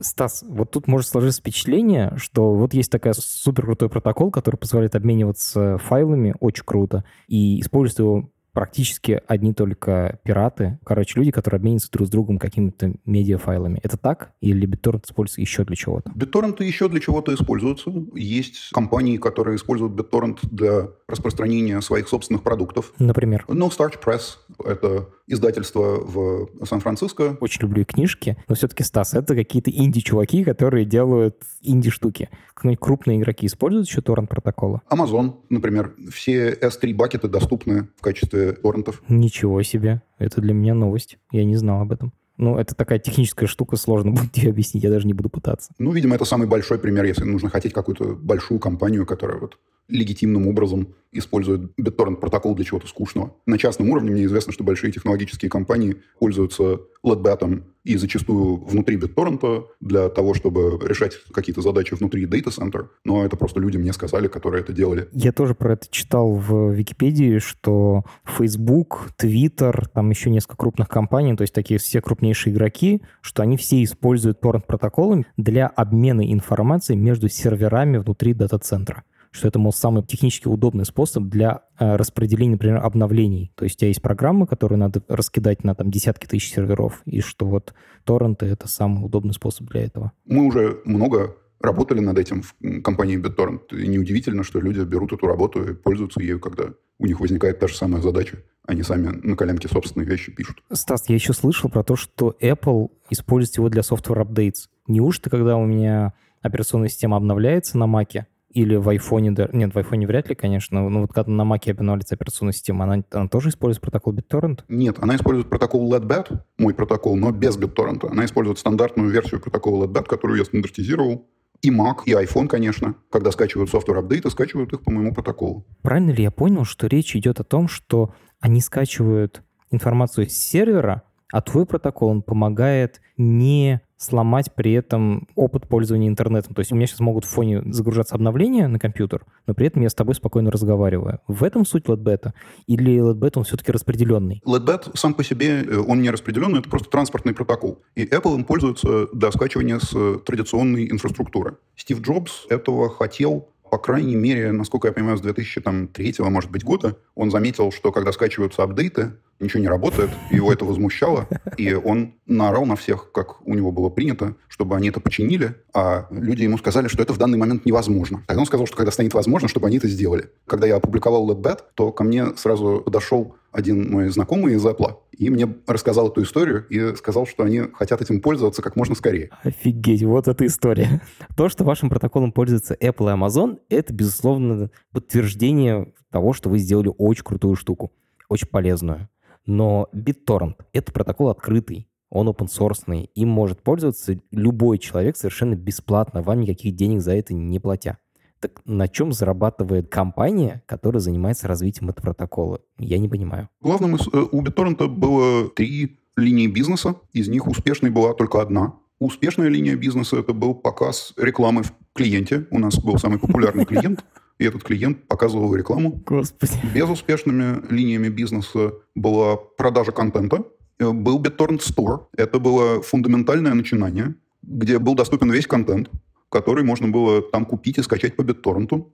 [0.00, 4.94] Стас, вот тут может сложиться впечатление, что вот есть такая супер крутой протокол, который позволяет
[4.94, 11.92] обмениваться файлами, очень круто, и использовать его практически одни только пираты, короче, люди, которые обмениваются
[11.92, 13.78] друг с другом какими-то медиафайлами.
[13.84, 14.32] Это так?
[14.40, 16.10] Или BitTorrent используется еще для чего-то?
[16.10, 17.92] BitTorrent еще для чего-то используются.
[18.14, 22.92] Есть компании, которые используют BitTorrent для распространения своих собственных продуктов.
[22.98, 23.44] Например?
[23.48, 27.36] No Starch Press— это издательство в Сан-Франциско.
[27.40, 32.30] Очень люблю книжки, но все-таки, Стас, это какие-то инди-чуваки, которые делают инди-штуки.
[32.54, 34.80] Какие-нибудь крупные игроки используют еще торрент-протоколы?
[34.90, 35.94] Amazon, например.
[36.12, 39.02] Все S3-бакеты доступны в качестве торрентов.
[39.08, 40.02] Ничего себе.
[40.18, 41.18] Это для меня новость.
[41.30, 42.12] Я не знал об этом.
[42.38, 45.72] Ну, это такая техническая штука, сложно будет тебе объяснить, я даже не буду пытаться.
[45.78, 50.46] Ну, видимо, это самый большой пример, если нужно хотеть какую-то большую компанию, которая вот легитимным
[50.46, 53.34] образом использует BitTorrent протокол для чего-то скучного.
[53.46, 59.64] На частном уровне мне известно, что большие технологические компании пользуются LEDBAT и зачастую внутри BitTorrent
[59.80, 62.88] для того, чтобы решать какие-то задачи внутри Data Center.
[63.04, 65.08] Но это просто люди мне сказали, которые это делали.
[65.12, 71.34] Я тоже про это читал в Википедии, что Facebook, Twitter, там еще несколько крупных компаний,
[71.36, 77.30] то есть такие все крупнейшие игроки, что они все используют торрент-протоколы для обмена информацией между
[77.30, 83.52] серверами внутри дата-центра что это, мол, самый технически удобный способ для э, распределения, например, обновлений.
[83.54, 87.20] То есть у тебя есть программы, которые надо раскидать на там десятки тысяч серверов, и
[87.20, 90.12] что вот торренты— это самый удобный способ для этого.
[90.24, 93.76] Мы уже много работали над этим в компании BitTorrent.
[93.76, 96.66] И неудивительно, что люди берут эту работу и пользуются ею, когда
[96.98, 98.42] у них возникает та же самая задача.
[98.66, 100.62] Они сами на коленке собственные вещи пишут.
[100.72, 104.68] Стас, я еще слышал про то, что Apple использует его для software updates.
[104.86, 106.12] Неужто, когда у меня
[106.42, 108.26] операционная система обновляется на Маке,
[108.58, 112.16] или в айфоне, нет, в айфоне вряд ли, конечно, но вот когда на Mac обновляется
[112.16, 114.64] операционная система, она, она тоже использует протокол BitTorrent?
[114.68, 118.08] Нет, она использует протокол LEDBAT, мой протокол, но без BitTorrent.
[118.10, 121.28] Она использует стандартную версию протокола LEDBAT, которую я стандартизировал.
[121.62, 125.64] И Mac, и iPhone, конечно, когда скачивают софтвер апдейты, скачивают их по моему протоколу.
[125.82, 131.04] Правильно ли я понял, что речь идет о том, что они скачивают информацию с сервера,
[131.32, 136.54] а твой протокол, он помогает не сломать при этом опыт пользования интернетом.
[136.54, 139.82] То есть у меня сейчас могут в фоне загружаться обновления на компьютер, но при этом
[139.82, 141.20] я с тобой спокойно разговариваю.
[141.26, 142.32] В этом суть LEDBET?
[142.66, 144.40] Или LEDBET, он все-таки распределенный?
[144.46, 147.82] LEDBET сам по себе, э, он не распределенный, это просто транспортный протокол.
[147.96, 151.56] И Apple им пользуется для скачивания с э, традиционной инфраструктуры.
[151.76, 156.96] Стив Джобс этого хотел по крайней мере, насколько я понимаю, с 2003, может быть, года,
[157.14, 162.66] он заметил, что когда скачиваются апдейты, ничего не работает, его это возмущало, и он наорал
[162.66, 166.88] на всех, как у него было принято, чтобы они это починили, а люди ему сказали,
[166.88, 168.22] что это в данный момент невозможно.
[168.26, 170.30] Тогда он сказал, что когда станет возможно, чтобы они это сделали.
[170.46, 175.30] Когда я опубликовал LabBet, то ко мне сразу подошел один мой знакомый из Apple, и
[175.30, 179.30] мне рассказал эту историю и сказал, что они хотят этим пользоваться как можно скорее.
[179.42, 181.00] Офигеть, вот эта история.
[181.36, 186.92] То, что вашим протоколом пользуются Apple и Amazon, это, безусловно, подтверждение того, что вы сделали
[186.96, 187.92] очень крутую штуку,
[188.28, 189.08] очень полезную.
[189.48, 196.22] Но BitTorrent— это протокол открытый, он open source, им может пользоваться любой человек совершенно бесплатно,
[196.22, 197.96] вам никаких денег за это не платя.
[198.40, 202.60] Так на чем зарабатывает компания, которая занимается развитием этого протокола?
[202.78, 203.48] Я не понимаю.
[203.62, 206.96] Главным из, э, у BitTorrent было три линии бизнеса.
[207.14, 208.74] Из них успешной была только одна.
[208.98, 212.46] Успешная линия бизнеса– это был показ рекламы в клиенте.
[212.50, 214.04] У нас был самый популярный клиент–
[214.38, 216.02] и этот клиент показывал рекламу.
[216.06, 216.52] Господи.
[216.74, 220.44] Безуспешными линиями бизнеса была продажа контента,
[220.78, 222.06] э, был BitTorrent Store.
[222.16, 225.90] Это было фундаментальное начинание, где был доступен весь контент,
[226.30, 228.86] который можно было там купить и скачать по BitTorrent.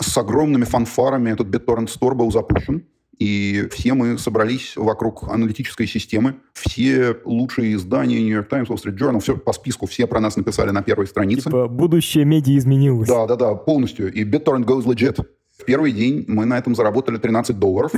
[0.00, 2.84] С огромными фанфарами этот BitTorrent Store был запущен.
[3.20, 6.36] И все мы собрались вокруг аналитической системы.
[6.54, 10.36] Все лучшие издания New York Times, Wall Street Journal, все по списку, все про нас
[10.36, 11.44] написали на первой странице.
[11.44, 13.08] Типа, будущее медиа изменилось.
[13.08, 14.10] Да, да, да, полностью.
[14.10, 15.22] И BitTorrent goes legit.
[15.58, 17.92] В первый день мы на этом заработали 13 долларов,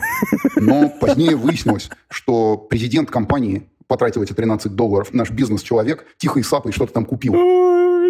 [0.56, 6.72] но позднее выяснилось, что президент компании потратил эти 13 долларов, наш бизнес-человек тихо и сапой
[6.72, 7.34] что-то там купил.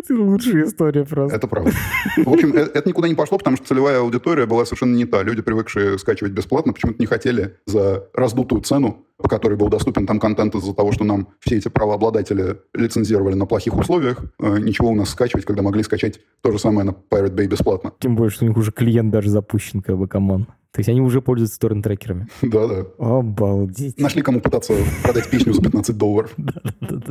[0.05, 1.37] Это лучшая история просто.
[1.37, 1.73] Это правда.
[2.17, 5.23] В общем, э, это никуда не пошло, потому что целевая аудитория была совершенно не та.
[5.23, 10.19] Люди, привыкшие скачивать бесплатно, почему-то не хотели за раздутую цену, по которой был доступен там
[10.19, 14.95] контент из-за того, что нам все эти правообладатели лицензировали на плохих условиях, э, ничего у
[14.95, 17.93] нас скачивать, когда могли скачать то же самое на Pirate Bay бесплатно.
[18.01, 20.47] Тем более, что у них уже клиент даже запущен, как бы, come on.
[20.73, 22.29] То есть они уже пользуются торрент-трекерами.
[22.43, 22.87] Да-да.
[22.99, 24.01] Обалдеть.
[24.01, 26.35] Нашли кому пытаться продать песню за 15 долларов.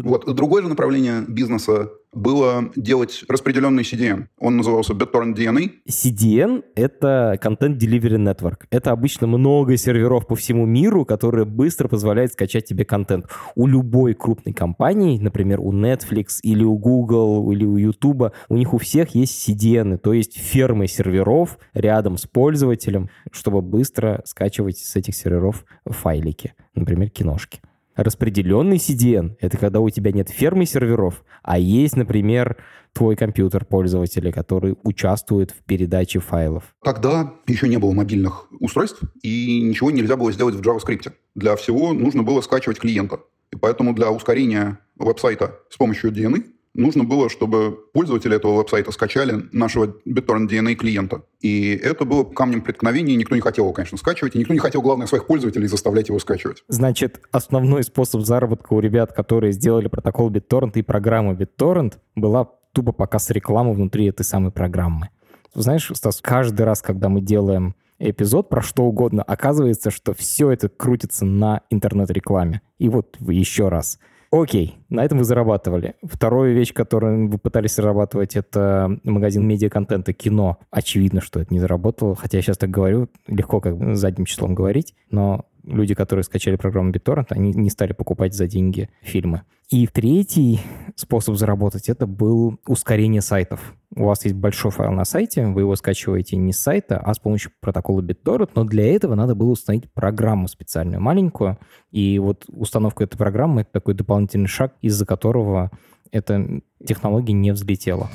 [0.01, 0.25] Вот.
[0.35, 4.27] Другое же направление бизнеса было делать распределенный CDN.
[4.39, 5.71] Он назывался BitTorrent DNA.
[5.87, 8.65] CDN— это Content Delivery Network.
[8.69, 13.27] Это обычно много серверов по всему миру, которые быстро позволяют скачать тебе контент.
[13.55, 18.73] У любой крупной компании, например, у Netflix или у Google или у YouTube, у них
[18.73, 24.95] у всех есть CDN, то есть фермы серверов рядом с пользователем, чтобы быстро скачивать с
[24.95, 27.61] этих серверов файлики, например, киношки.
[27.95, 32.57] Распределенный CDN— это когда у тебя нет фермы серверов, а есть, например,
[32.93, 36.75] твой компьютер пользователя, который участвует в передаче файлов.
[36.83, 41.11] Тогда еще не было мобильных устройств, и ничего нельзя было сделать в JavaScript.
[41.35, 43.19] Для всего нужно было скачивать клиента.
[43.51, 49.45] И поэтому для ускорения веб-сайта с помощью DNA нужно было, чтобы пользователи этого веб-сайта скачали
[49.51, 51.23] нашего BitTorrent DNA клиента.
[51.41, 54.81] И это было камнем преткновения, никто не хотел его, конечно, скачивать, и никто не хотел,
[54.81, 56.63] главное, своих пользователей заставлять его скачивать.
[56.67, 62.91] Значит, основной способ заработка у ребят, которые сделали протокол BitTorrent и программу BitTorrent, была тупо
[62.91, 65.09] показ рекламы внутри этой самой программы.
[65.53, 70.69] Знаешь, Стас, каждый раз, когда мы делаем эпизод про что угодно, оказывается, что все это
[70.69, 72.61] крутится на интернет-рекламе.
[72.79, 73.99] И вот еще раз—
[74.31, 75.95] Окей, на этом вы зарабатывали.
[76.03, 80.57] Вторая вещь, которую вы пытались зарабатывать, это магазин медиа-контента кино.
[80.71, 84.55] Очевидно, что это не заработало, хотя я сейчас так говорю, легко как бы задним числом
[84.55, 89.43] говорить, но люди, которые скачали программу BitTorrent, они не стали покупать за деньги фильмы.
[89.69, 90.59] И третий
[90.95, 93.73] способ заработать это был ускорение сайтов.
[93.95, 97.19] У вас есть большой файл на сайте, вы его скачиваете не с сайта, а с
[97.19, 101.57] помощью протокола BitTorrent, но для этого надо было установить программу специальную, маленькую.
[101.91, 105.71] И вот установка этой программы— это такой дополнительный шаг, из-за которого
[106.11, 108.09] эта технология не взлетела.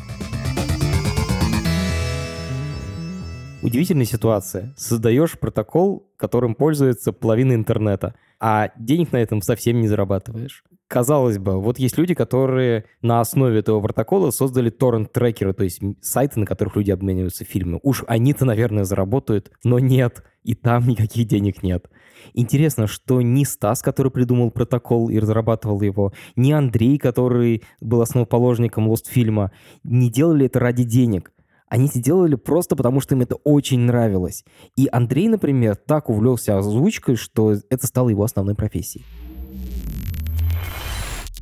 [3.62, 4.74] Удивительная ситуация.
[4.76, 10.62] Создаешь протокол, которым пользуется половина интернета, а денег на этом совсем не зарабатываешь.
[10.88, 16.38] Казалось бы, вот есть люди, которые на основе этого протокола создали торрент-трекеры, то есть сайты,
[16.38, 17.80] на которых люди обмениваются фильмами.
[17.82, 21.90] Уж они-то, наверное, заработают, но нет, и там никаких денег нет.
[22.34, 28.88] Интересно, что ни Стас, который придумал протокол и разрабатывал его, ни Андрей, который был основоположником
[28.88, 29.50] Lost фильма,
[29.82, 31.32] не делали это ради денег.
[31.68, 34.44] Они это делали просто потому, что им это очень нравилось.
[34.76, 39.04] И Андрей, например, так увлекся озвучкой, что это стало его основной профессией.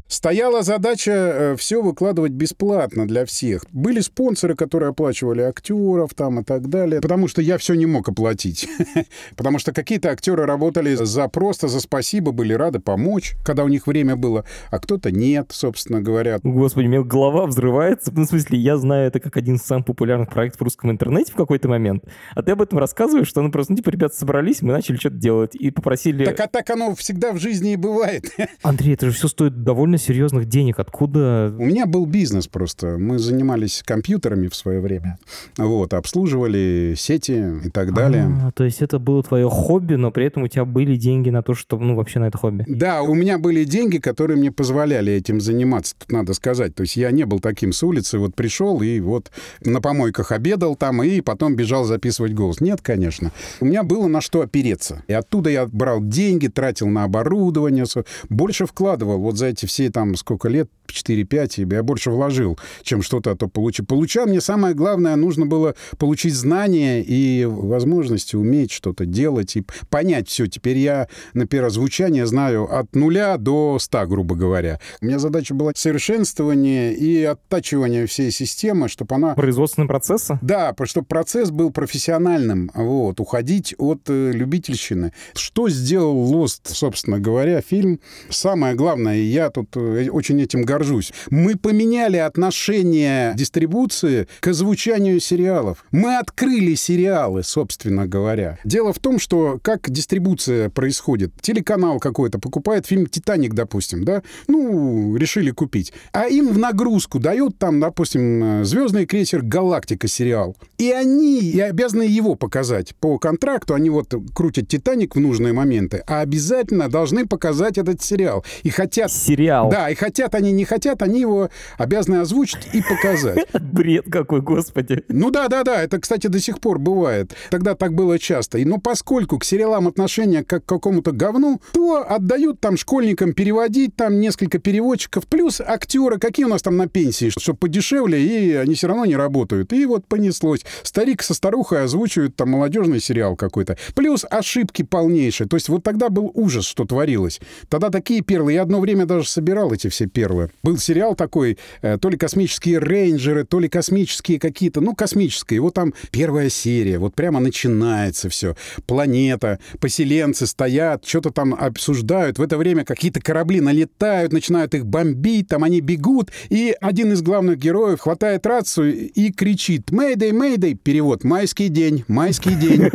[0.07, 3.65] Стояла задача э, все выкладывать бесплатно для всех.
[3.73, 8.07] Были спонсоры, которые оплачивали актеров там и так далее, потому что я все не мог
[8.11, 8.69] оплатить.
[9.37, 13.87] потому что какие-то актеры работали за просто, за спасибо, были рады помочь, когда у них
[13.87, 16.39] время было, а кто-то нет, собственно говоря.
[16.43, 18.13] Господи, у меня голова взрывается.
[18.15, 21.33] Ну, в смысле, я знаю это как один из самых популярных проектов в русском интернете
[21.33, 24.61] в какой-то момент, а ты об этом рассказываешь, что ну просто, ну, типа, ребята собрались,
[24.61, 26.27] мы начали что-то делать и попросили...
[26.27, 28.31] Так а так оно всегда в жизни и бывает.
[28.63, 30.79] Андрей, это же все стоит довольно серьезных денег.
[30.79, 31.55] Откуда?
[31.59, 32.99] У меня был бизнес просто.
[32.99, 35.19] Мы занимались компьютерами в свое время.
[35.57, 38.29] Вот, обслуживали сети и так далее.
[38.43, 41.43] А, то есть это было твое хобби, но при этом у тебя были деньги на
[41.43, 42.65] то, чтобы, ну, вообще на это хобби?
[42.67, 46.75] Да, у меня были деньги, которые мне позволяли этим заниматься, тут надо сказать.
[46.75, 49.31] То есть я не был таким с улицы, вот пришел и вот
[49.65, 52.61] на помойках обедал там и потом бежал записывать голос.
[52.61, 53.33] Нет, конечно.
[53.61, 55.03] У меня было на что опереться.
[55.09, 57.85] И оттуда я брал деньги, тратил на оборудование,
[58.29, 63.35] больше вкладывал вот за эти все там сколько лет, 4-5, я больше вложил, чем что-то
[63.35, 63.85] а то получил.
[63.85, 70.29] Получал мне самое главное, нужно было получить знания и возможности уметь что-то делать и понять
[70.29, 70.47] все.
[70.47, 74.79] Теперь я на первое звучание знаю от нуля до ста, грубо говоря.
[75.01, 79.35] У меня задача была совершенствование и оттачивание всей системы, чтобы она...
[79.35, 80.29] Производственный процесс?
[80.41, 82.71] Да, чтобы процесс был профессиональным.
[82.75, 85.13] Вот, уходить от э, любительщины.
[85.35, 88.01] Что сделал Lost, собственно говоря, фильм?
[88.29, 91.13] Самое главное, я тут э, очень этим горжусь, горжусь.
[91.31, 95.85] Мы поменяли отношение дистрибуции к озвучанию сериалов.
[95.93, 98.59] Мы открыли сериалы, собственно говоря.
[98.65, 101.33] Дело в том, что как дистрибуция происходит.
[101.41, 104.23] Телеканал какой-то покупает фильм «Титаник», допустим, да?
[104.49, 105.93] Ну, решили купить.
[106.13, 110.57] А им в нагрузку дают там, допустим, «Звездный крейсер Галактика» сериал.
[110.79, 112.97] И они и обязаны его показать.
[112.97, 118.45] По контракту они вот крутят «Титаник» в нужные моменты, а обязательно должны показать этот сериал.
[118.65, 119.13] И хотят...
[119.13, 119.71] Сериал.
[119.71, 123.47] Да, и хотят они, не хотят, они его обязаны озвучить и показать.
[123.53, 125.05] Бред какой, господи.
[125.09, 127.35] Ну да, да, да, это, кстати, до сих пор бывает.
[127.51, 128.59] Тогда так было часто.
[128.59, 134.21] Но поскольку к сериалам отношение как к какому-то говну, то отдают там школьникам переводить, там
[134.21, 138.89] несколько переводчиков, плюс актеры, какие у нас там на пенсии, чтобы подешевле, и они все
[138.89, 139.73] равно не работают.
[139.73, 140.65] И вот понеслось.
[140.83, 143.77] Старик со старухой озвучивают там молодежный сериал какой-то.
[143.95, 145.49] Плюс ошибки полнейшие.
[145.49, 147.41] То есть вот тогда был ужас, что творилось.
[147.69, 148.53] Тогда такие перлы.
[148.53, 150.51] Я одно время даже собирал эти все перлы.
[150.63, 155.61] Был сериал такой, э, то ли космические рейнджеры, то ли космические какие-то, ну, космические.
[155.61, 158.57] Вот там первая серия, вот прямо начинается все.
[158.87, 162.39] Планета, поселенцы стоят, что-то там обсуждают.
[162.39, 167.23] В это время какие-то корабли налетают, начинают их бомбить, там они бегут, и один из
[167.23, 172.91] главных героев хватает рацию и кричит «Мэйдэй, мэйдэй!» Перевод «Майский день, майский день».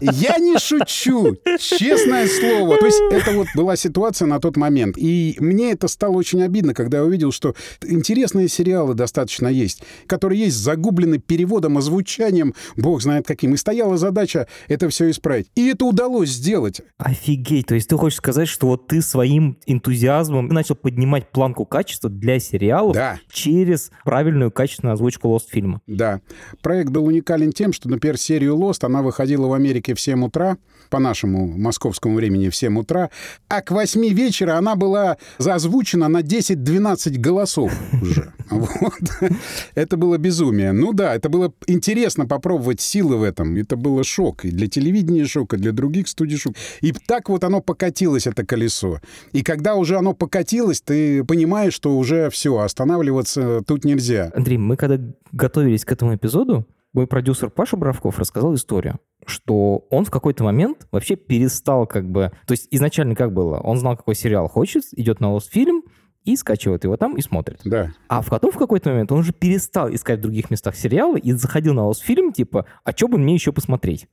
[0.00, 2.76] Я не шучу, честное слово.
[2.78, 4.96] То есть это вот была ситуация на тот момент.
[4.98, 7.54] И мне это стало очень обидно, когда я увидел, что
[7.86, 13.54] интересные сериалы достаточно есть, которые есть загублены переводом, озвучанием, бог знает каким.
[13.54, 15.48] И стояла задача это все исправить.
[15.54, 16.80] И это удалось сделать.
[16.98, 22.10] Офигеть, то есть ты хочешь сказать, что вот ты своим энтузиазмом начал поднимать планку качества
[22.10, 23.18] для сериалов Да.
[23.30, 25.80] через правильную качественную озвучку Lost фильма.
[25.86, 26.20] Да.
[26.62, 30.56] Проект был уникален тем, что, например, серию Lost, она выходила в Америке в 7 утра,
[30.90, 33.10] по нашему московскому времени в 7 утра,
[33.48, 37.72] а к 8 вечера она была заозвучена на 10-12 голосов
[38.02, 38.32] уже.
[38.48, 38.92] Вот.
[39.74, 40.72] Это было безумие.
[40.72, 43.56] Ну да, это было интересно попробовать силы в этом.
[43.56, 44.44] Это было шок.
[44.44, 46.54] И для телевидения шок, и для других студий шок.
[46.80, 49.00] И так вот оно покатилось, это колесо.
[49.32, 54.30] И когда уже оно покатилось, ты понимаешь, что уже все, останавливаться тут нельзя.
[54.34, 54.98] Андрей, мы когда
[55.32, 60.86] готовились к этому эпизоду, мой продюсер Паша Бравков рассказал историю, что он в какой-то момент
[60.90, 62.32] вообще перестал как бы...
[62.46, 63.58] То есть изначально как было?
[63.58, 65.82] Он знал, какой сериал хочет, идет на Lost фильм
[66.24, 67.60] и скачивает его там и смотрит.
[67.64, 67.92] Да.
[68.08, 71.72] А потом в какой-то момент он уже перестал искать в других местах сериалы и заходил
[71.72, 74.08] на Lost фильм, типа, а что бы мне еще посмотреть?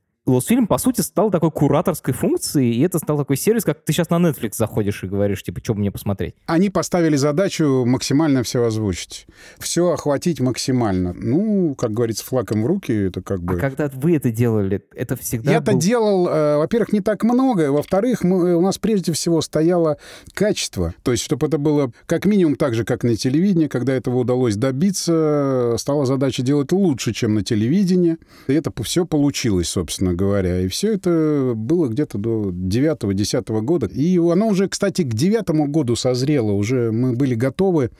[0.46, 4.08] Фильм, по сути, стал такой кураторской функцией, и это стал такой сервис, как ты сейчас
[4.08, 6.34] на Netflix заходишь и говоришь, типа, что мне посмотреть.
[6.46, 9.26] Они поставили задачу максимально все озвучить.
[9.58, 11.12] Все охватить максимально.
[11.12, 13.56] Ну, как говорится, флаком в руки, это как бы...
[13.56, 17.70] А когда вы это делали, это всегда Я-то был- делал, э, во-первых, не так много,
[17.70, 19.98] во-вторых, мы- у нас прежде всего стояло
[20.32, 20.94] качество.
[21.02, 23.68] То есть, чтобы это было как минимум так же, как на телевидении.
[23.68, 28.16] Когда этого удалось добиться, стала задача делать лучше, чем на телевидении.
[28.46, 30.60] И это все получилось, собственно говоря.
[30.60, 33.86] И все это было где-то до 9-10 года.
[33.86, 36.52] И оно уже, кстати, к девятому году созрело.
[36.52, 37.90] Уже мы были готовы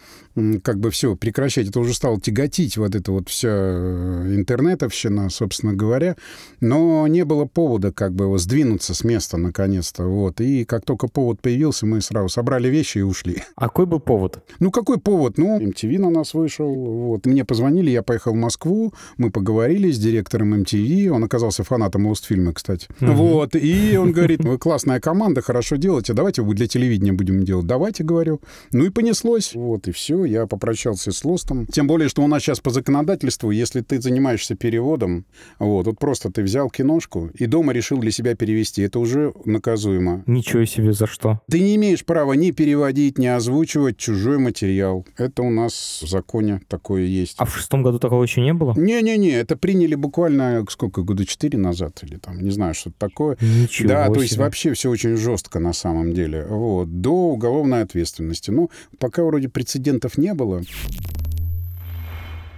[0.62, 1.68] как бы все прекращать.
[1.68, 6.16] Это уже стало тяготить вот это вот вся э, интернетовщина, собственно говоря.
[6.60, 10.04] Но не было повода как бы сдвинуться с места наконец-то.
[10.04, 10.40] Вот.
[10.40, 13.42] И как только повод появился, мы сразу собрали вещи и ушли.
[13.56, 14.42] А какой был повод?
[14.58, 15.38] Ну, какой повод?
[15.38, 16.72] Ну, MTV на нас вышел.
[16.74, 17.26] Вот.
[17.26, 21.08] Мне позвонили, я поехал в Москву, мы поговорили с директором MTV.
[21.08, 22.88] Он оказался фанатом Лостфильма, кстати.
[23.00, 23.54] Вот.
[23.54, 27.66] И он говорит, вы классная команда, хорошо делаете, давайте вы для телевидения будем делать.
[27.66, 28.40] Давайте, говорю.
[28.72, 29.54] Ну и понеслось.
[29.54, 30.24] Вот, и все.
[30.24, 31.66] Я попрощался с Лостом.
[31.66, 35.24] Тем более, что у нас сейчас по законодательству, если ты занимаешься переводом,
[35.58, 40.22] вот, вот просто ты взял киношку и дома решил для себя перевести, это уже наказуемо.
[40.26, 41.40] Ничего себе, за что?
[41.50, 45.06] Ты не имеешь права ни переводить, ни озвучивать чужой материал.
[45.16, 47.36] Это у нас в законе такое есть.
[47.38, 48.74] А в шестом году такого еще не было?
[48.76, 53.36] Не-не-не, это приняли буквально сколько, года четыре назад или там, не знаю, что-то такое.
[53.40, 54.44] Ничего да, то есть себе.
[54.44, 56.46] вообще все очень жестко на самом деле.
[56.46, 58.50] Вот, до уголовной ответственности.
[58.50, 60.62] Ну, пока вроде прецедентов не было.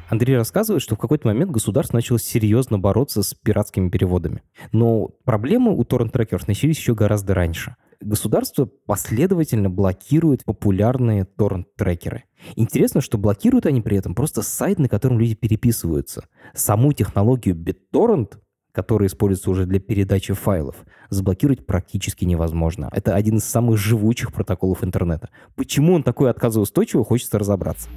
[0.08, 4.42] Андрей рассказывает, что в какой-то момент государство начало серьезно бороться с пиратскими переводами.
[4.72, 7.74] Но проблемы у торрент-трекеров начались еще гораздо раньше.
[8.00, 12.24] Государство последовательно блокирует популярные торрент-трекеры.
[12.54, 16.26] Интересно, что блокируют они при этом просто сайт, на котором люди переписываются.
[16.54, 18.34] Саму технологию BitTorrent,
[18.76, 20.76] которая используется уже для передачи файлов,
[21.08, 22.90] заблокировать практически невозможно.
[22.92, 25.30] Это один из самых живучих протоколов интернета.
[25.54, 27.88] Почему он такой отказоустойчивый, хочется разобраться.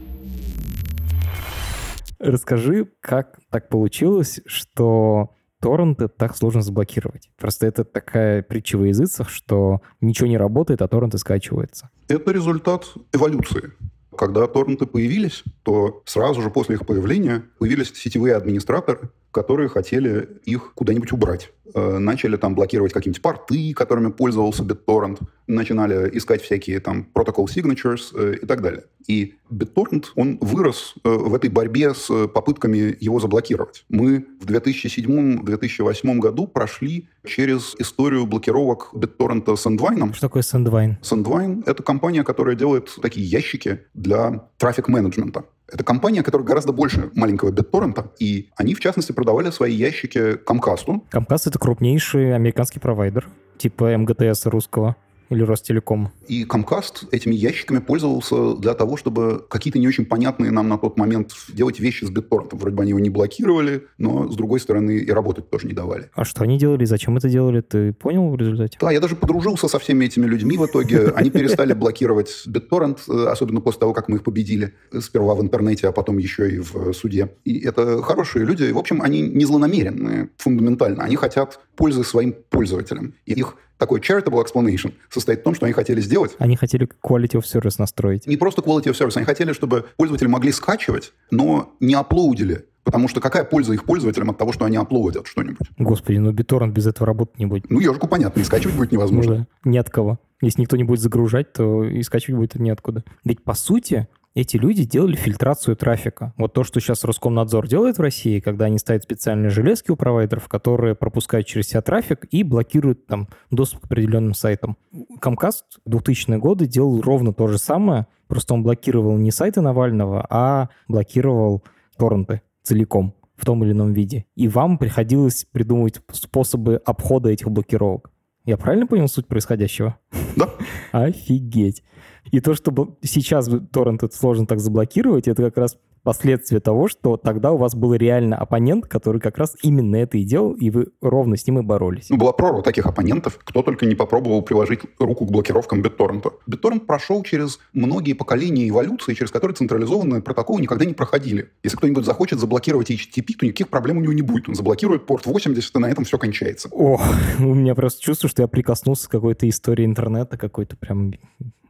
[2.17, 7.29] Расскажи, как так получилось, что торренты так сложно заблокировать?
[7.37, 11.89] Просто это такая притча во языцах, что ничего не работает, а торренты скачиваются.
[12.07, 13.73] Это результат эволюции.
[14.17, 20.73] Когда торренты появились, то сразу же после их появления появились сетевые администраторы, которые хотели их
[20.73, 21.51] куда-нибудь убрать.
[21.75, 28.11] Э, начали там блокировать какие-нибудь порты, которыми пользовался BitTorrent, начинали искать всякие там protocol signatures
[28.15, 28.85] э, и так далее.
[29.07, 33.85] И BitTorrent, он вырос э, в этой борьбе с попытками его заблокировать.
[33.89, 40.13] Мы в 2007-2008 году прошли через историю блокировок BitTorrent Sandvine.
[40.13, 40.99] Что такое Sandvine?
[41.01, 45.45] Sandvine— это компания, которая делает такие ящики для трафик-менеджмента.
[45.71, 51.01] Это компания, которая гораздо больше маленького BitTorrent, и они, в частности, продавали свои ящики Comcast.
[51.11, 54.95] Comcast— это крупнейший американский провайдер, типа МГТС русского
[55.29, 56.11] или Ростелеком.
[56.27, 60.97] И Comcast этими ящиками пользовался для того, чтобы какие-то не очень понятные нам на тот
[60.97, 62.49] момент делать вещи с BitTorrent.
[62.51, 66.09] Вроде бы они его не блокировали, но, с другой стороны, и работать тоже не давали.
[66.13, 66.85] А что они делали?
[66.85, 67.61] Зачем это делали?
[67.61, 68.77] Ты понял в результате?
[68.81, 71.09] Да, я даже подружился со всеми этими людьми в итоге.
[71.15, 74.73] Они перестали блокировать BitTorrent, э, особенно после того, как мы их победили.
[74.99, 77.29] Сперва в интернете, а потом еще и в суде.
[77.45, 78.71] И это хорошие люди.
[78.71, 81.03] В общем, они не злонамеренные фундаментально.
[81.03, 83.13] Они хотят пользы своим пользователям.
[83.25, 86.35] И их такой charitable explanation состоит в том, что они хотели сделать.
[86.37, 88.27] Они хотели quality of service настроить.
[88.27, 92.65] Не просто quality of service, они хотели, чтобы пользователи могли скачивать, но не аплоудили.
[92.83, 95.69] Потому что какая польза их пользователям от того, что они аплодят что-нибудь?
[95.77, 97.69] Господи, ну BitTorrent без этого работать не будет.
[97.69, 99.31] Ну, ежику понятно, и скачивать будет невозможно.
[99.31, 99.69] Ну, да.
[99.69, 100.19] Ни от кого.
[100.41, 103.03] Если никто не будет загружать, то и скачивать будет неоткуда.
[103.23, 104.07] Ведь, по сути,
[104.41, 106.33] эти люди делали фильтрацию трафика.
[106.37, 110.47] Вот то, что сейчас Роскомнадзор делает в России, когда они ставят специальные железки у провайдеров,
[110.47, 114.77] которые пропускают через себя трафик и блокируют там доступ к определенным сайтам.
[115.21, 120.25] Comcast в 2000-е годы делал ровно то же самое, просто он блокировал не сайты Навального,
[120.29, 121.63] а блокировал
[121.97, 124.25] торренты целиком в том или ином виде.
[124.35, 128.11] И вам приходилось придумывать способы обхода этих блокировок.
[128.45, 129.97] Я правильно понял суть происходящего?
[130.35, 130.49] Да.
[130.91, 131.83] Офигеть.
[132.31, 137.51] И то, что сейчас торрент сложно так заблокировать, это как раз последствия того, что тогда
[137.51, 141.37] у вас был реально оппонент, который как раз именно это и делал, и вы ровно
[141.37, 142.09] с ним и боролись.
[142.09, 143.39] Ну, была прорва таких оппонентов.
[143.43, 146.31] Кто только не попробовал приложить руку к блокировкам BitTorrent.
[146.49, 151.49] BitTorrent прошел через многие поколения эволюции, через которые централизованные протоколы никогда не проходили.
[151.63, 154.49] Если кто-нибудь захочет заблокировать HTTP, то никаких проблем у него не будет.
[154.49, 156.69] Он заблокирует порт 80, и на этом все кончается.
[156.71, 156.99] О,
[157.39, 161.13] у меня просто чувство, что я прикоснулся к какой-то истории интернета, какой-то прям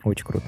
[0.03, 0.45] очень круто.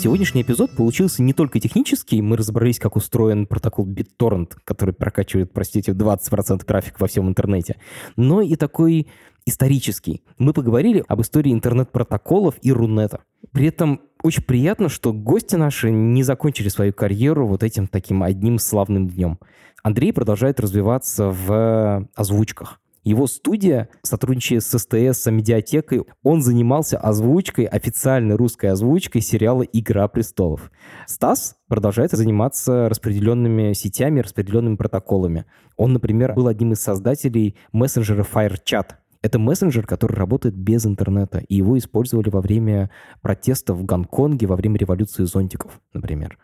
[0.00, 5.92] Сегодняшний эпизод получился не только технический, мы разобрались, как устроен протокол BitTorrent, который прокачивает, простите,
[5.92, 7.76] 20% трафика во всем интернете,
[8.16, 9.08] но и такой
[9.44, 10.22] исторический.
[10.38, 13.20] Мы поговорили об истории интернет-протоколов и Рунета.
[13.52, 18.58] При этом очень приятно, что гости наши не закончили свою карьеру вот этим таким одним
[18.58, 19.38] славным днем.
[19.82, 22.80] Андрей продолжает развиваться в озвучках.
[23.02, 30.06] Его студия, сотрудничая с СТС, с медиатекой, он занимался озвучкой, официальной русской озвучкой сериала «Игра
[30.06, 30.70] престолов».
[31.06, 35.46] Стас продолжает заниматься распределенными сетями, распределенными протоколами.
[35.76, 38.90] Он, например, был одним из создателей мессенджера FireChat.
[39.22, 42.90] Это мессенджер, который работает без интернета, и его использовали во время
[43.22, 46.38] протестов в Гонконге, во время революции зонтиков, например.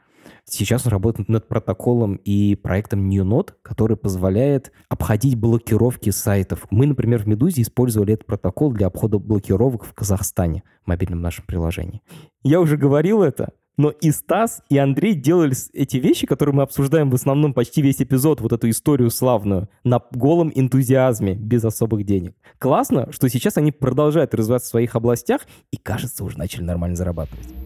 [0.48, 6.66] Сейчас он работает над протоколом и проектом NewNode, который позволяет обходить блокировки сайтов.
[6.70, 11.44] Мы, например, в «Медузе» использовали этот протокол для обхода блокировок в Казахстане, в мобильном нашем
[11.46, 12.00] приложении.
[12.44, 17.10] Я уже говорил это, но и Стас, и Андрей делали эти вещи, которые мы обсуждаем
[17.10, 22.36] в основном почти весь эпизод, вот эту историю славную, на голом энтузиазме, без особых денег.
[22.58, 25.42] Классно, что сейчас они продолжают развиваться в своих областях
[25.72, 27.65] и, кажется, уже начали нормально зарабатывать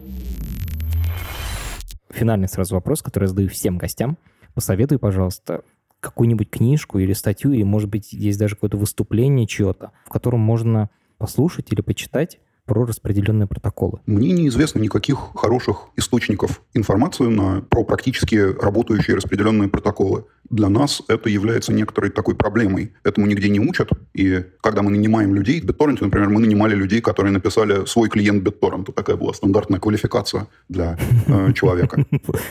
[2.13, 4.17] финальный сразу вопрос, который я задаю всем гостям.
[4.53, 5.63] Посоветуй, пожалуйста,
[5.99, 10.89] какую-нибудь книжку или статью, или, может быть, есть даже какое-то выступление чье-то, в котором можно
[11.17, 13.99] послушать или почитать про распределенные протоколы.
[14.05, 20.25] Мне неизвестно никаких хороших источников информации на, про практически работающие распределенные протоколы.
[20.49, 22.93] Для нас это является некоторой такой проблемой.
[23.03, 23.89] Этому нигде не учат.
[24.13, 28.45] И когда мы нанимаем людей, в BitTorrent, например, мы нанимали людей, которые написали свой клиент
[28.47, 28.91] BitTorrent.
[28.93, 30.97] Такая была стандартная квалификация для
[31.27, 32.05] э, человека.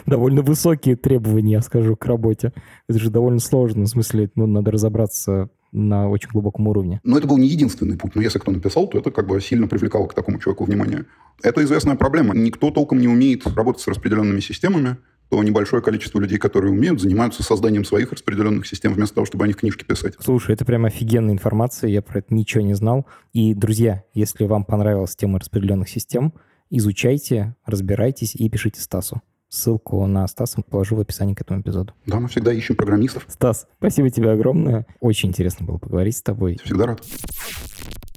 [0.07, 2.53] Довольно высокие требования, я скажу, к работе.
[2.89, 3.85] Это же довольно сложно.
[3.85, 7.01] В смысле, ну, надо разобраться на очень глубоком уровне.
[7.05, 8.15] Но это был не единственный путь.
[8.15, 11.07] Но если кто написал, то это как бы сильно привлекало к такому человеку внимание.
[11.43, 12.35] Это известная проблема.
[12.35, 14.97] Никто толком не умеет работать с распределенными системами
[15.31, 19.47] то небольшое количество людей, которые умеют, занимаются созданием своих распределенных систем вместо того, чтобы о
[19.47, 20.15] них книжки писать.
[20.19, 23.07] Слушай, это прям офигенная информация, я про это ничего не знал.
[23.33, 26.35] И, друзья, если вам понравилась тема распределенных систем,
[26.69, 29.23] изучайте, разбирайтесь и пишите Стасу.
[29.51, 31.93] Ссылку на Стаса положу в описании к этому эпизоду.
[32.07, 33.27] Да, мы всегда ищем программистов.
[33.27, 34.87] Стас, спасибо тебе огромное.
[35.01, 36.61] Очень интересно было поговорить с тобой.
[36.65, 37.03] Всегда рад.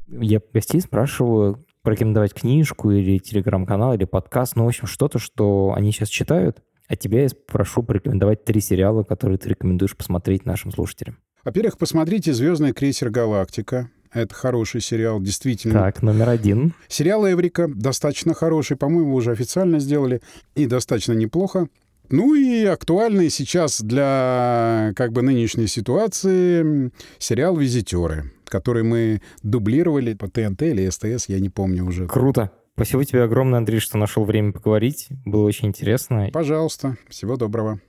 [0.08, 5.92] Я гостей спрашиваю порекомендовать книжку или телеграм-канал, или подкаст, ну, в общем, что-то, что они
[5.92, 11.18] сейчас читают, а тебя я прошу порекомендовать три сериала, которые ты рекомендуешь посмотреть нашим слушателям.
[11.44, 13.90] Во-первых, посмотрите «Звездный крейсер Галактика».
[14.14, 15.80] Это хороший сериал, действительно.
[15.80, 16.74] Так, номер один.
[16.88, 20.22] Сериал «Эврика» достаточно хороший, по-моему, уже официально сделали,
[20.56, 21.68] и достаточно неплохо.
[22.10, 30.28] Ну и актуальный сейчас для как бы нынешней ситуации сериал «Визитеры», который мы дублировали по
[30.28, 32.08] ТНТ или СТС, я не помню уже.
[32.08, 32.52] Круто.
[32.76, 35.08] Спасибо тебе огромное, Андрей, что нашел время поговорить.
[35.26, 36.30] Было очень интересно.
[36.34, 36.98] Пожалуйста.
[37.08, 37.80] Всего доброго.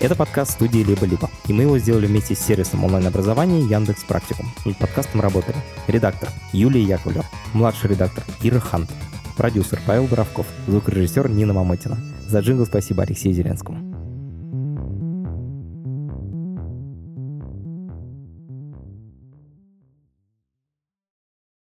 [0.00, 4.46] Это подкаст студии «Либо-либо», и мы его сделали вместе с сервисом онлайн-образования Яндекс Практикум.
[4.64, 5.56] Над подкастом работали
[5.88, 8.90] редактор Юлия Яковлев, младший редактор Ира Хант,
[9.36, 11.98] продюсер Павел Боровков, звукорежиссер Нина Мамотина.
[12.28, 13.97] За джингл спасибо Алексею Зеленскому.